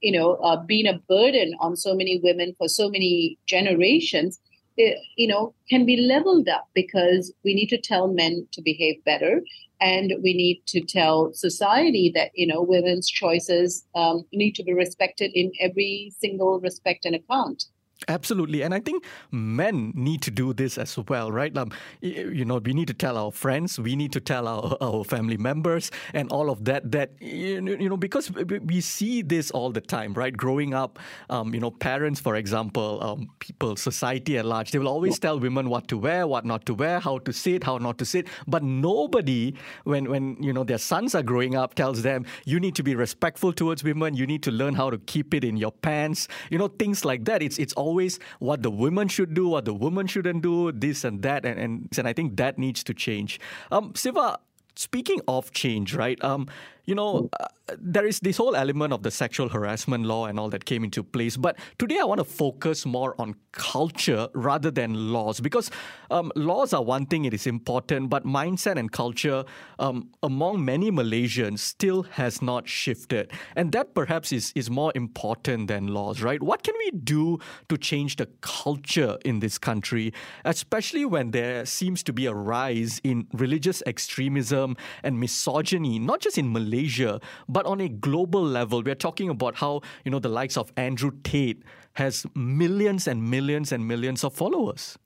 you 0.00 0.12
know 0.12 0.34
uh, 0.36 0.56
been 0.56 0.86
a 0.86 0.98
burden 1.08 1.54
on 1.60 1.76
so 1.76 1.94
many 1.94 2.18
women 2.22 2.54
for 2.58 2.68
so 2.68 2.88
many 2.88 3.38
generations 3.46 4.40
it, 4.76 4.98
you 5.16 5.28
know 5.28 5.54
can 5.68 5.86
be 5.86 5.96
leveled 5.96 6.48
up 6.48 6.68
because 6.74 7.32
we 7.44 7.54
need 7.54 7.68
to 7.68 7.80
tell 7.80 8.08
men 8.08 8.46
to 8.52 8.62
behave 8.62 9.04
better 9.04 9.42
and 9.82 10.12
we 10.22 10.32
need 10.32 10.62
to 10.68 10.80
tell 10.80 11.32
society 11.34 12.10
that 12.14 12.30
you 12.34 12.46
know 12.46 12.62
women's 12.62 13.10
choices 13.10 13.84
um, 13.94 14.24
need 14.32 14.54
to 14.54 14.62
be 14.62 14.72
respected 14.72 15.30
in 15.34 15.50
every 15.60 16.12
single 16.18 16.60
respect 16.60 17.04
and 17.04 17.16
account 17.16 17.64
Absolutely. 18.08 18.62
And 18.62 18.74
I 18.74 18.80
think 18.80 19.04
men 19.30 19.92
need 19.94 20.22
to 20.22 20.30
do 20.30 20.52
this 20.52 20.78
as 20.78 20.96
well, 21.08 21.30
right? 21.30 21.56
Um, 21.56 21.70
you 22.00 22.44
know, 22.44 22.58
we 22.58 22.72
need 22.72 22.88
to 22.88 22.94
tell 22.94 23.16
our 23.16 23.30
friends, 23.30 23.78
we 23.78 23.96
need 23.96 24.12
to 24.12 24.20
tell 24.20 24.48
our, 24.48 24.76
our 24.80 25.04
family 25.04 25.36
members 25.36 25.90
and 26.14 26.30
all 26.30 26.50
of 26.50 26.64
that, 26.64 26.90
that, 26.92 27.12
you 27.20 27.60
know, 27.60 27.96
because 27.96 28.30
we 28.30 28.80
see 28.80 29.22
this 29.22 29.50
all 29.50 29.70
the 29.70 29.80
time, 29.80 30.14
right? 30.14 30.36
Growing 30.36 30.74
up, 30.74 30.98
um, 31.30 31.54
you 31.54 31.60
know, 31.60 31.70
parents, 31.70 32.20
for 32.20 32.36
example, 32.36 33.02
um, 33.02 33.30
people, 33.38 33.76
society 33.76 34.38
at 34.38 34.44
large, 34.44 34.70
they 34.70 34.78
will 34.78 34.88
always 34.88 35.18
tell 35.18 35.38
women 35.38 35.68
what 35.68 35.88
to 35.88 35.98
wear, 35.98 36.26
what 36.26 36.44
not 36.44 36.66
to 36.66 36.74
wear, 36.74 37.00
how 37.00 37.18
to 37.18 37.32
sit, 37.32 37.64
how 37.64 37.78
not 37.78 37.98
to 37.98 38.04
sit. 38.04 38.26
But 38.46 38.62
nobody, 38.62 39.54
when, 39.84 40.10
when, 40.10 40.42
you 40.42 40.52
know, 40.52 40.64
their 40.64 40.78
sons 40.78 41.14
are 41.14 41.22
growing 41.22 41.54
up, 41.54 41.74
tells 41.74 42.02
them, 42.02 42.24
you 42.44 42.60
need 42.60 42.74
to 42.76 42.82
be 42.82 42.94
respectful 42.94 43.52
towards 43.52 43.84
women, 43.84 44.14
you 44.14 44.26
need 44.26 44.42
to 44.44 44.50
learn 44.50 44.74
how 44.74 44.90
to 44.90 44.98
keep 44.98 45.34
it 45.34 45.44
in 45.44 45.56
your 45.56 45.72
pants, 45.72 46.28
you 46.50 46.58
know, 46.58 46.68
things 46.68 47.04
like 47.04 47.24
that. 47.24 47.42
It's, 47.42 47.58
it's 47.58 47.72
all 47.74 47.91
always 47.92 48.18
what 48.40 48.62
the 48.62 48.70
women 48.70 49.08
should 49.08 49.34
do, 49.34 49.48
what 49.48 49.64
the 49.66 49.74
woman 49.74 50.06
shouldn't 50.06 50.42
do, 50.42 50.72
this 50.72 51.04
and 51.04 51.20
that, 51.28 51.44
and 51.44 51.60
and, 51.60 51.92
and 51.98 52.08
I 52.08 52.14
think 52.16 52.40
that 52.42 52.58
needs 52.58 52.82
to 52.88 52.94
change. 52.94 53.38
Um, 53.70 53.92
Siva, 53.94 54.38
speaking 54.74 55.20
of 55.28 55.52
change, 55.52 55.94
right? 55.94 56.22
Um, 56.24 56.48
you 56.84 56.94
know, 56.94 57.28
uh, 57.38 57.46
there 57.78 58.04
is 58.04 58.20
this 58.20 58.36
whole 58.36 58.56
element 58.56 58.92
of 58.92 59.02
the 59.02 59.10
sexual 59.10 59.48
harassment 59.48 60.04
law 60.04 60.26
and 60.26 60.38
all 60.38 60.48
that 60.50 60.64
came 60.64 60.82
into 60.84 61.02
place. 61.02 61.36
But 61.36 61.56
today 61.78 61.98
I 62.00 62.04
want 62.04 62.18
to 62.18 62.24
focus 62.24 62.84
more 62.84 63.14
on 63.20 63.34
culture 63.52 64.28
rather 64.34 64.70
than 64.70 65.12
laws 65.12 65.40
because 65.40 65.70
um, 66.10 66.32
laws 66.34 66.72
are 66.72 66.82
one 66.82 67.06
thing, 67.06 67.24
it 67.24 67.34
is 67.34 67.46
important, 67.46 68.10
but 68.10 68.24
mindset 68.24 68.78
and 68.78 68.90
culture 68.90 69.44
um, 69.78 70.10
among 70.22 70.64
many 70.64 70.90
Malaysians 70.90 71.60
still 71.60 72.02
has 72.02 72.42
not 72.42 72.68
shifted. 72.68 73.30
And 73.54 73.72
that 73.72 73.94
perhaps 73.94 74.32
is, 74.32 74.52
is 74.54 74.68
more 74.68 74.92
important 74.94 75.68
than 75.68 75.88
laws, 75.88 76.20
right? 76.20 76.42
What 76.42 76.62
can 76.64 76.74
we 76.78 76.90
do 76.90 77.38
to 77.68 77.78
change 77.78 78.16
the 78.16 78.26
culture 78.40 79.18
in 79.24 79.38
this 79.40 79.56
country, 79.56 80.12
especially 80.44 81.04
when 81.04 81.30
there 81.30 81.64
seems 81.64 82.02
to 82.04 82.12
be 82.12 82.26
a 82.26 82.34
rise 82.34 83.00
in 83.04 83.28
religious 83.32 83.82
extremism 83.86 84.76
and 85.02 85.18
misogyny, 85.20 85.98
not 85.98 86.20
just 86.20 86.38
in 86.38 86.52
Malaysia? 86.52 86.71
Malaysia, 86.72 87.20
but 87.48 87.66
on 87.66 87.80
a 87.80 87.88
global 87.88 88.42
level, 88.42 88.82
we're 88.82 88.94
talking 88.94 89.28
about 89.28 89.56
how, 89.56 89.82
you 90.04 90.10
know, 90.10 90.18
the 90.18 90.28
likes 90.28 90.56
of 90.56 90.72
Andrew 90.76 91.12
Tate 91.22 91.62
has 91.94 92.26
millions 92.34 93.06
and 93.06 93.30
millions 93.30 93.72
and 93.72 93.86
millions 93.86 94.24
of 94.24 94.32
followers. 94.32 94.98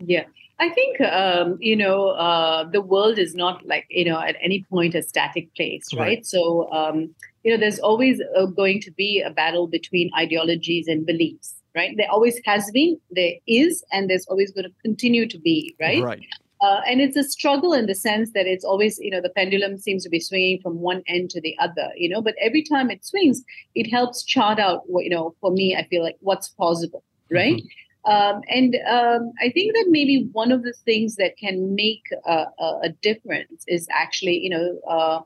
Yeah. 0.00 0.24
I 0.60 0.70
think 0.70 1.00
um, 1.02 1.56
you 1.60 1.76
know 1.76 2.08
uh, 2.08 2.64
the 2.64 2.80
world 2.80 3.16
is 3.16 3.36
not 3.36 3.64
like 3.64 3.86
you 3.90 4.04
know 4.04 4.18
at 4.20 4.34
any 4.42 4.64
point 4.68 4.96
a 4.96 5.02
static 5.02 5.54
place, 5.54 5.86
right? 5.94 6.00
right. 6.00 6.26
So 6.26 6.68
um, 6.72 7.14
you 7.44 7.52
know 7.52 7.56
there's 7.56 7.78
always 7.78 8.20
uh, 8.36 8.46
going 8.46 8.80
to 8.80 8.90
be 8.90 9.22
a 9.24 9.30
battle 9.30 9.68
between 9.68 10.10
ideologies 10.18 10.88
and 10.88 11.06
beliefs, 11.06 11.54
right? 11.76 11.96
There 11.96 12.10
always 12.10 12.40
has 12.44 12.68
been, 12.72 12.98
there 13.10 13.34
is, 13.46 13.84
and 13.92 14.10
there's 14.10 14.26
always 14.26 14.50
going 14.50 14.64
to 14.64 14.74
continue 14.82 15.28
to 15.28 15.38
be, 15.38 15.76
right? 15.80 16.02
Right. 16.02 16.26
Uh, 16.60 16.80
and 16.88 17.00
it's 17.00 17.16
a 17.16 17.24
struggle 17.24 17.72
in 17.72 17.86
the 17.86 17.94
sense 17.94 18.32
that 18.32 18.46
it's 18.46 18.64
always, 18.64 18.98
you 18.98 19.10
know, 19.10 19.20
the 19.20 19.30
pendulum 19.30 19.78
seems 19.78 20.02
to 20.02 20.08
be 20.08 20.20
swinging 20.20 20.60
from 20.60 20.80
one 20.80 21.02
end 21.06 21.30
to 21.30 21.40
the 21.40 21.56
other, 21.58 21.90
you 21.96 22.08
know, 22.08 22.20
but 22.20 22.34
every 22.40 22.62
time 22.62 22.90
it 22.90 23.04
swings, 23.04 23.44
it 23.74 23.90
helps 23.90 24.24
chart 24.24 24.58
out 24.58 24.82
what, 24.86 25.04
you 25.04 25.10
know, 25.10 25.34
for 25.40 25.52
me, 25.52 25.76
I 25.76 25.86
feel 25.86 26.02
like 26.02 26.16
what's 26.20 26.48
possible, 26.48 27.04
right? 27.30 27.56
Mm-hmm. 27.56 28.10
Um, 28.10 28.42
and 28.48 28.76
um, 28.88 29.32
I 29.40 29.50
think 29.50 29.74
that 29.74 29.86
maybe 29.88 30.28
one 30.32 30.50
of 30.50 30.62
the 30.62 30.72
things 30.84 31.16
that 31.16 31.36
can 31.36 31.74
make 31.74 32.04
a, 32.26 32.46
a 32.82 32.88
difference 33.02 33.64
is 33.68 33.86
actually, 33.90 34.38
you 34.38 34.50
know, 34.50 34.78
uh, 34.88 35.20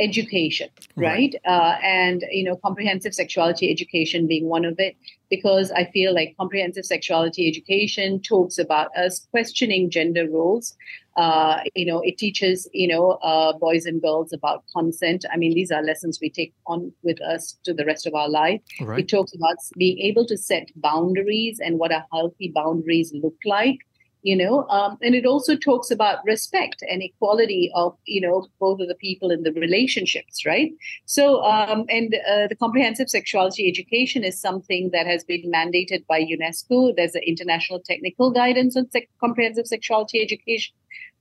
education, 0.00 0.68
right? 0.96 1.34
right. 1.44 1.52
Uh, 1.52 1.76
and 1.82 2.24
you 2.30 2.44
know, 2.44 2.56
comprehensive 2.56 3.14
sexuality 3.14 3.70
education 3.70 4.26
being 4.26 4.46
one 4.46 4.64
of 4.64 4.78
it, 4.78 4.96
because 5.28 5.70
I 5.72 5.84
feel 5.84 6.14
like 6.14 6.34
comprehensive 6.36 6.84
sexuality 6.84 7.46
education 7.48 8.20
talks 8.20 8.58
about 8.58 8.96
us 8.96 9.26
questioning 9.30 9.90
gender 9.90 10.28
roles. 10.28 10.76
Uh, 11.16 11.58
you 11.74 11.84
know, 11.84 12.00
it 12.00 12.16
teaches 12.18 12.68
you 12.72 12.88
know 12.88 13.12
uh, 13.22 13.52
boys 13.58 13.84
and 13.84 14.00
girls 14.00 14.32
about 14.32 14.64
consent. 14.74 15.24
I 15.32 15.36
mean, 15.36 15.54
these 15.54 15.70
are 15.70 15.82
lessons 15.82 16.18
we 16.20 16.30
take 16.30 16.54
on 16.66 16.92
with 17.02 17.20
us 17.20 17.58
to 17.64 17.74
the 17.74 17.84
rest 17.84 18.06
of 18.06 18.14
our 18.14 18.28
life. 18.28 18.60
Right. 18.80 19.00
It 19.00 19.08
talks 19.08 19.34
about 19.34 19.56
being 19.76 19.98
able 19.98 20.26
to 20.26 20.36
set 20.36 20.68
boundaries 20.76 21.60
and 21.60 21.78
what 21.78 21.92
a 21.92 22.06
healthy 22.12 22.50
boundaries 22.54 23.12
look 23.14 23.36
like 23.44 23.78
you 24.22 24.36
know 24.36 24.66
um, 24.68 24.98
and 25.02 25.14
it 25.14 25.24
also 25.24 25.56
talks 25.56 25.90
about 25.90 26.24
respect 26.24 26.82
and 26.90 27.02
equality 27.02 27.70
of 27.74 27.96
you 28.04 28.20
know 28.20 28.46
both 28.58 28.80
of 28.80 28.88
the 28.88 28.94
people 28.94 29.30
in 29.30 29.42
the 29.42 29.52
relationships 29.52 30.44
right? 30.46 30.72
So 31.06 31.42
um, 31.42 31.84
and 31.88 32.14
uh, 32.28 32.46
the 32.48 32.56
comprehensive 32.56 33.08
sexuality 33.08 33.68
education 33.68 34.24
is 34.24 34.40
something 34.40 34.90
that 34.92 35.06
has 35.06 35.24
been 35.24 35.50
mandated 35.50 36.06
by 36.06 36.22
unesco. 36.22 36.94
There's 36.94 37.14
an 37.14 37.22
international 37.26 37.80
technical 37.80 38.30
guidance 38.30 38.76
on 38.76 38.88
comprehensive 39.20 39.66
sexuality 39.66 40.20
education 40.20 40.74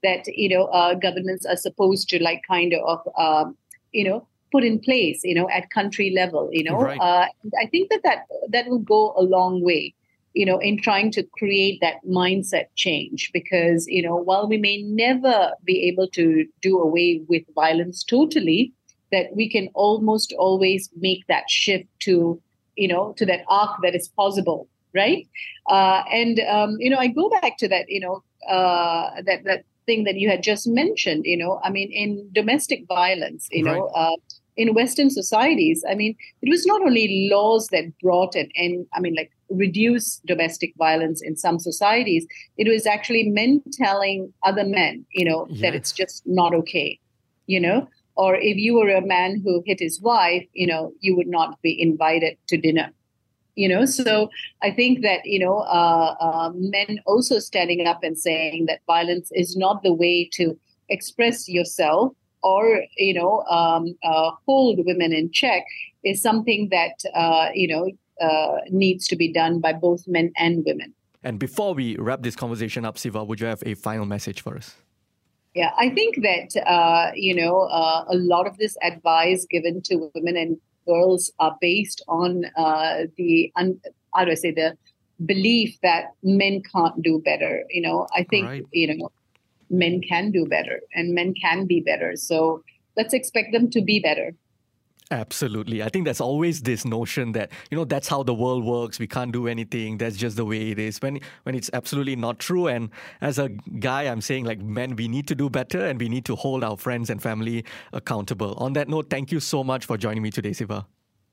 that 0.04 0.28
you 0.28 0.50
know 0.50 0.66
uh, 0.66 0.94
governments 0.94 1.46
are 1.46 1.58
supposed 1.58 2.10
to 2.10 2.22
like 2.24 2.42
kind 2.48 2.74
of 2.74 3.00
um, 3.18 3.58
you 3.92 4.04
know 4.04 4.28
put 4.52 4.64
in 4.64 4.80
place 4.80 5.22
you 5.24 5.36
know 5.36 5.50
at 5.50 5.70
country 5.70 6.12
level 6.16 6.50
you 6.52 6.64
know? 6.64 6.82
Right. 6.82 7.00
uh, 7.00 7.28
i 7.62 7.66
think 7.68 7.90
that 7.90 8.02
that 8.04 8.26
that 8.50 8.68
will 8.68 8.80
go 8.80 9.14
a 9.16 9.22
long 9.22 9.64
way 9.64 9.94
you 10.34 10.46
know, 10.46 10.60
in 10.60 10.80
trying 10.82 11.12
to 11.12 11.24
create 11.24 11.80
that 11.82 11.96
mindset 12.08 12.66
change. 12.76 13.32
Because, 13.34 13.88
you 13.88 14.02
know, 14.02 14.16
while 14.16 14.48
we 14.48 14.58
may 14.58 14.82
never 14.84 15.52
be 15.64 15.84
able 15.84 16.08
to 16.10 16.46
do 16.62 16.80
away 16.80 17.22
with 17.28 17.44
violence 17.56 18.04
totally, 18.04 18.74
that 19.12 19.36
we 19.36 19.50
can 19.50 19.70
almost 19.74 20.34
always 20.38 20.90
make 21.00 21.26
that 21.28 21.50
shift 21.50 21.88
to, 22.00 22.40
you 22.76 22.88
know, 22.88 23.14
to 23.18 23.26
that 23.26 23.42
arc 23.48 23.72
that 23.82 23.96
is 23.96 24.08
possible, 24.10 24.68
right? 24.94 25.28
Uh, 25.68 26.04
and, 26.12 26.40
um, 26.42 26.78
you 26.80 26.90
know, 26.90 26.98
I 26.98 27.08
go 27.08 27.30
back 27.42 27.58
to 27.58 27.68
that, 27.68 27.86
you 27.90 28.00
know, 28.00 28.24
uh, 28.48 29.22
that, 29.26 29.44
that 29.46 29.66
thing 29.86 30.04
that 30.04 30.16
you 30.16 30.30
had 30.30 30.44
just 30.44 30.68
mentioned, 30.68 31.26
you 31.26 31.38
know, 31.38 31.60
I 31.64 31.72
mean, 31.72 31.92
in 31.92 32.30
domestic 32.32 32.86
violence, 32.88 33.48
you 33.52 33.66
right. 33.66 33.76
know, 33.76 33.88
uh, 33.88 34.16
in 34.56 34.76
Western 34.76 35.10
societies, 35.10 35.84
I 35.90 35.96
mean, 35.96 36.16
it 36.42 36.50
was 36.50 36.66
not 36.66 36.82
only 36.82 37.30
laws 37.32 37.68
that 37.70 37.98
brought 38.00 38.36
an 38.36 38.50
end, 38.56 38.86
I 38.94 39.00
mean, 39.00 39.16
like 39.16 39.32
reduce 39.50 40.22
domestic 40.26 40.74
violence 40.78 41.22
in 41.22 41.36
some 41.36 41.60
societies, 41.60 42.26
it 42.58 42.68
was 42.68 42.86
actually 42.86 43.30
men 43.30 43.62
telling 43.72 44.34
other 44.44 44.66
men, 44.66 45.06
you 45.14 45.26
know, 45.26 45.48
yes. 45.50 45.62
that 45.62 45.76
it's 45.76 45.92
just 45.92 46.24
not 46.26 46.54
okay, 46.54 47.00
you 47.48 47.60
know. 47.60 47.88
Or 48.16 48.36
if 48.36 48.58
you 48.58 48.76
were 48.76 48.90
a 48.90 49.06
man 49.06 49.42
who 49.44 49.64
hit 49.66 49.80
his 49.80 50.02
wife, 50.02 50.46
you 50.54 50.68
know, 50.68 50.92
you 51.00 51.16
would 51.16 51.28
not 51.28 51.62
be 51.62 51.82
invited 51.82 52.38
to 52.48 52.58
dinner. 52.58 52.92
You 53.56 53.68
know, 53.68 53.86
so 53.86 54.30
I 54.62 54.72
think 54.72 55.02
that 55.02 55.26
you 55.26 55.40
know, 55.40 55.60
uh, 55.60 56.16
uh, 56.20 56.52
men 56.56 57.00
also 57.06 57.40
standing 57.40 57.86
up 57.86 58.04
and 58.04 58.18
saying 58.18 58.68
that 58.68 58.80
violence 58.88 59.32
is 59.34 59.58
not 59.58 59.84
the 59.84 59.94
way 59.94 60.30
to 60.34 60.58
express 60.90 61.50
yourself 61.50 62.14
or 62.42 62.84
you 62.98 63.14
know 63.14 63.44
um, 63.50 63.96
uh, 64.04 64.32
hold 64.46 64.80
women 64.86 65.14
in 65.14 65.32
check 65.32 65.64
is 66.04 66.22
something 66.22 66.70
that 66.70 67.04
uh, 67.14 67.50
you 67.54 67.68
know 67.68 67.92
uh, 68.22 68.58
needs 68.70 69.08
to 69.08 69.16
be 69.16 69.32
done 69.32 69.60
by 69.60 69.74
both 69.74 70.08
men 70.08 70.32
and 70.38 70.64
women. 70.66 70.94
And 71.24 71.40
before 71.40 71.74
we 71.74 71.98
wrap 71.98 72.22
this 72.22 72.36
conversation 72.36 72.86
up, 72.86 72.98
Siva, 72.98 73.24
would 73.24 73.40
you 73.40 73.48
have 73.48 73.62
a 73.66 73.74
final 73.74 74.06
message 74.06 74.42
for 74.42 74.56
us? 74.56 74.76
Yeah, 75.56 75.72
I 75.78 75.90
think 75.90 76.22
that 76.22 76.62
uh, 76.66 77.12
you 77.16 77.36
know 77.36 77.62
uh, 77.62 78.06
a 78.08 78.16
lot 78.16 78.48
of 78.48 78.58
this 78.58 78.78
advice 78.84 79.46
given 79.50 79.82
to 79.84 80.12
women 80.14 80.38
and 80.38 80.58
girls 80.88 81.32
are 81.40 81.58
based 81.60 82.04
on 82.08 82.46
uh, 82.56 83.06
the 83.18 83.52
un- 83.56 83.82
how 84.16 84.26
do 84.26 84.32
I 84.32 84.36
say 84.36 84.52
the 84.52 84.78
belief 85.26 85.78
that 85.82 86.14
men 86.24 86.62
can't 86.72 87.02
do 87.02 87.22
better. 87.24 87.64
You 87.70 87.82
know, 87.82 88.08
I 88.16 88.24
think 88.24 88.46
right. 88.46 88.66
you 88.72 88.96
know 88.96 89.12
men 89.70 90.02
can 90.02 90.32
do 90.32 90.46
better 90.46 90.82
and 90.94 91.14
men 91.14 91.34
can 91.34 91.66
be 91.66 91.82
better. 91.82 92.16
So 92.16 92.64
let's 92.96 93.14
expect 93.14 93.52
them 93.52 93.70
to 93.72 93.82
be 93.82 94.00
better. 94.00 94.34
Absolutely. 95.12 95.82
I 95.82 95.90
think 95.90 96.06
there's 96.06 96.22
always 96.22 96.62
this 96.62 96.86
notion 96.86 97.32
that, 97.32 97.52
you 97.72 97.78
know, 97.78 97.84
that's 97.84 98.08
how 98.08 98.22
the 98.22 98.34
world 98.34 98.64
works. 98.64 99.00
We 99.00 99.08
can't 99.08 99.32
do 99.32 99.48
anything. 99.48 99.98
That's 99.98 100.16
just 100.16 100.36
the 100.36 100.46
way 100.46 100.70
it 100.70 100.78
is. 100.78 101.00
When 101.02 101.20
when 101.44 101.56
it's 101.56 101.70
absolutely 101.74 102.16
not 102.16 102.38
true. 102.38 102.68
And 102.68 102.92
as 103.20 103.40
a 103.40 103.50
guy, 103.50 104.04
I'm 104.04 104.22
saying 104.22 104.46
like, 104.46 104.60
men, 104.60 104.96
we 104.96 105.08
need 105.08 105.28
to 105.30 105.36
do 105.36 105.50
better 105.50 105.84
and 105.84 106.00
we 106.00 106.10
need 106.10 106.26
to 106.26 106.36
hold 106.36 106.64
our 106.64 106.78
friends 106.78 107.10
and 107.10 107.22
family 107.22 107.66
accountable. 107.92 108.54
On 108.58 108.74
that 108.74 108.88
note, 108.88 109.10
thank 109.10 109.32
you 109.32 109.40
so 109.40 109.64
much 109.64 109.86
for 109.86 109.98
joining 109.98 110.22
me 110.22 110.30
today, 110.30 110.54
Siva. 110.54 110.86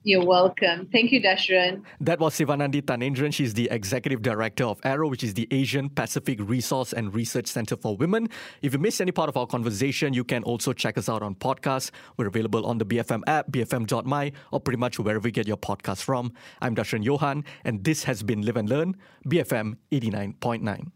You're 0.06 0.24
welcome. 0.24 0.86
Thank 0.92 1.10
you, 1.10 1.20
Dashran. 1.20 1.82
That 2.00 2.20
was 2.20 2.34
Sivananthi 2.34 2.80
Thanenthiran. 2.80 3.34
She's 3.34 3.54
the 3.54 3.68
Executive 3.72 4.22
Director 4.22 4.62
of 4.62 4.80
ARROW, 4.84 5.10
which 5.10 5.24
is 5.24 5.34
the 5.34 5.48
Asian 5.50 5.90
Pacific 5.90 6.38
Resource 6.40 6.92
and 6.92 7.12
Research 7.12 7.48
Center 7.48 7.76
for 7.76 7.96
Women. 7.96 8.28
If 8.62 8.72
you 8.72 8.78
missed 8.78 9.00
any 9.00 9.10
part 9.10 9.28
of 9.28 9.36
our 9.36 9.48
conversation, 9.48 10.14
you 10.14 10.22
can 10.22 10.44
also 10.44 10.72
check 10.72 10.96
us 10.96 11.08
out 11.08 11.24
on 11.24 11.34
podcasts. 11.34 11.90
We're 12.16 12.28
available 12.28 12.66
on 12.66 12.78
the 12.78 12.86
BFM 12.86 13.22
app, 13.26 13.50
bfm.my, 13.50 14.32
or 14.52 14.60
pretty 14.60 14.78
much 14.78 15.00
wherever 15.00 15.26
you 15.26 15.32
get 15.32 15.48
your 15.48 15.56
podcasts 15.56 16.02
from. 16.02 16.32
I'm 16.62 16.76
Dashran 16.76 17.02
Johan, 17.02 17.44
and 17.64 17.82
this 17.82 18.04
has 18.04 18.22
been 18.22 18.42
Live 18.42 18.58
and 18.58 18.68
Learn, 18.68 18.94
BFM 19.26 19.76
89.9. 19.90 20.86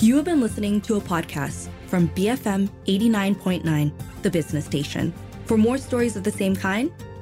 You 0.00 0.16
have 0.16 0.24
been 0.24 0.40
listening 0.40 0.80
to 0.80 0.96
a 0.96 1.00
podcast 1.00 1.68
from 1.86 2.08
BFM 2.08 2.68
89.9, 2.88 3.92
the 4.22 4.30
business 4.30 4.64
station. 4.64 5.14
For 5.44 5.56
more 5.56 5.78
stories 5.78 6.16
of 6.16 6.24
the 6.24 6.32
same 6.32 6.56
kind, 6.56 6.90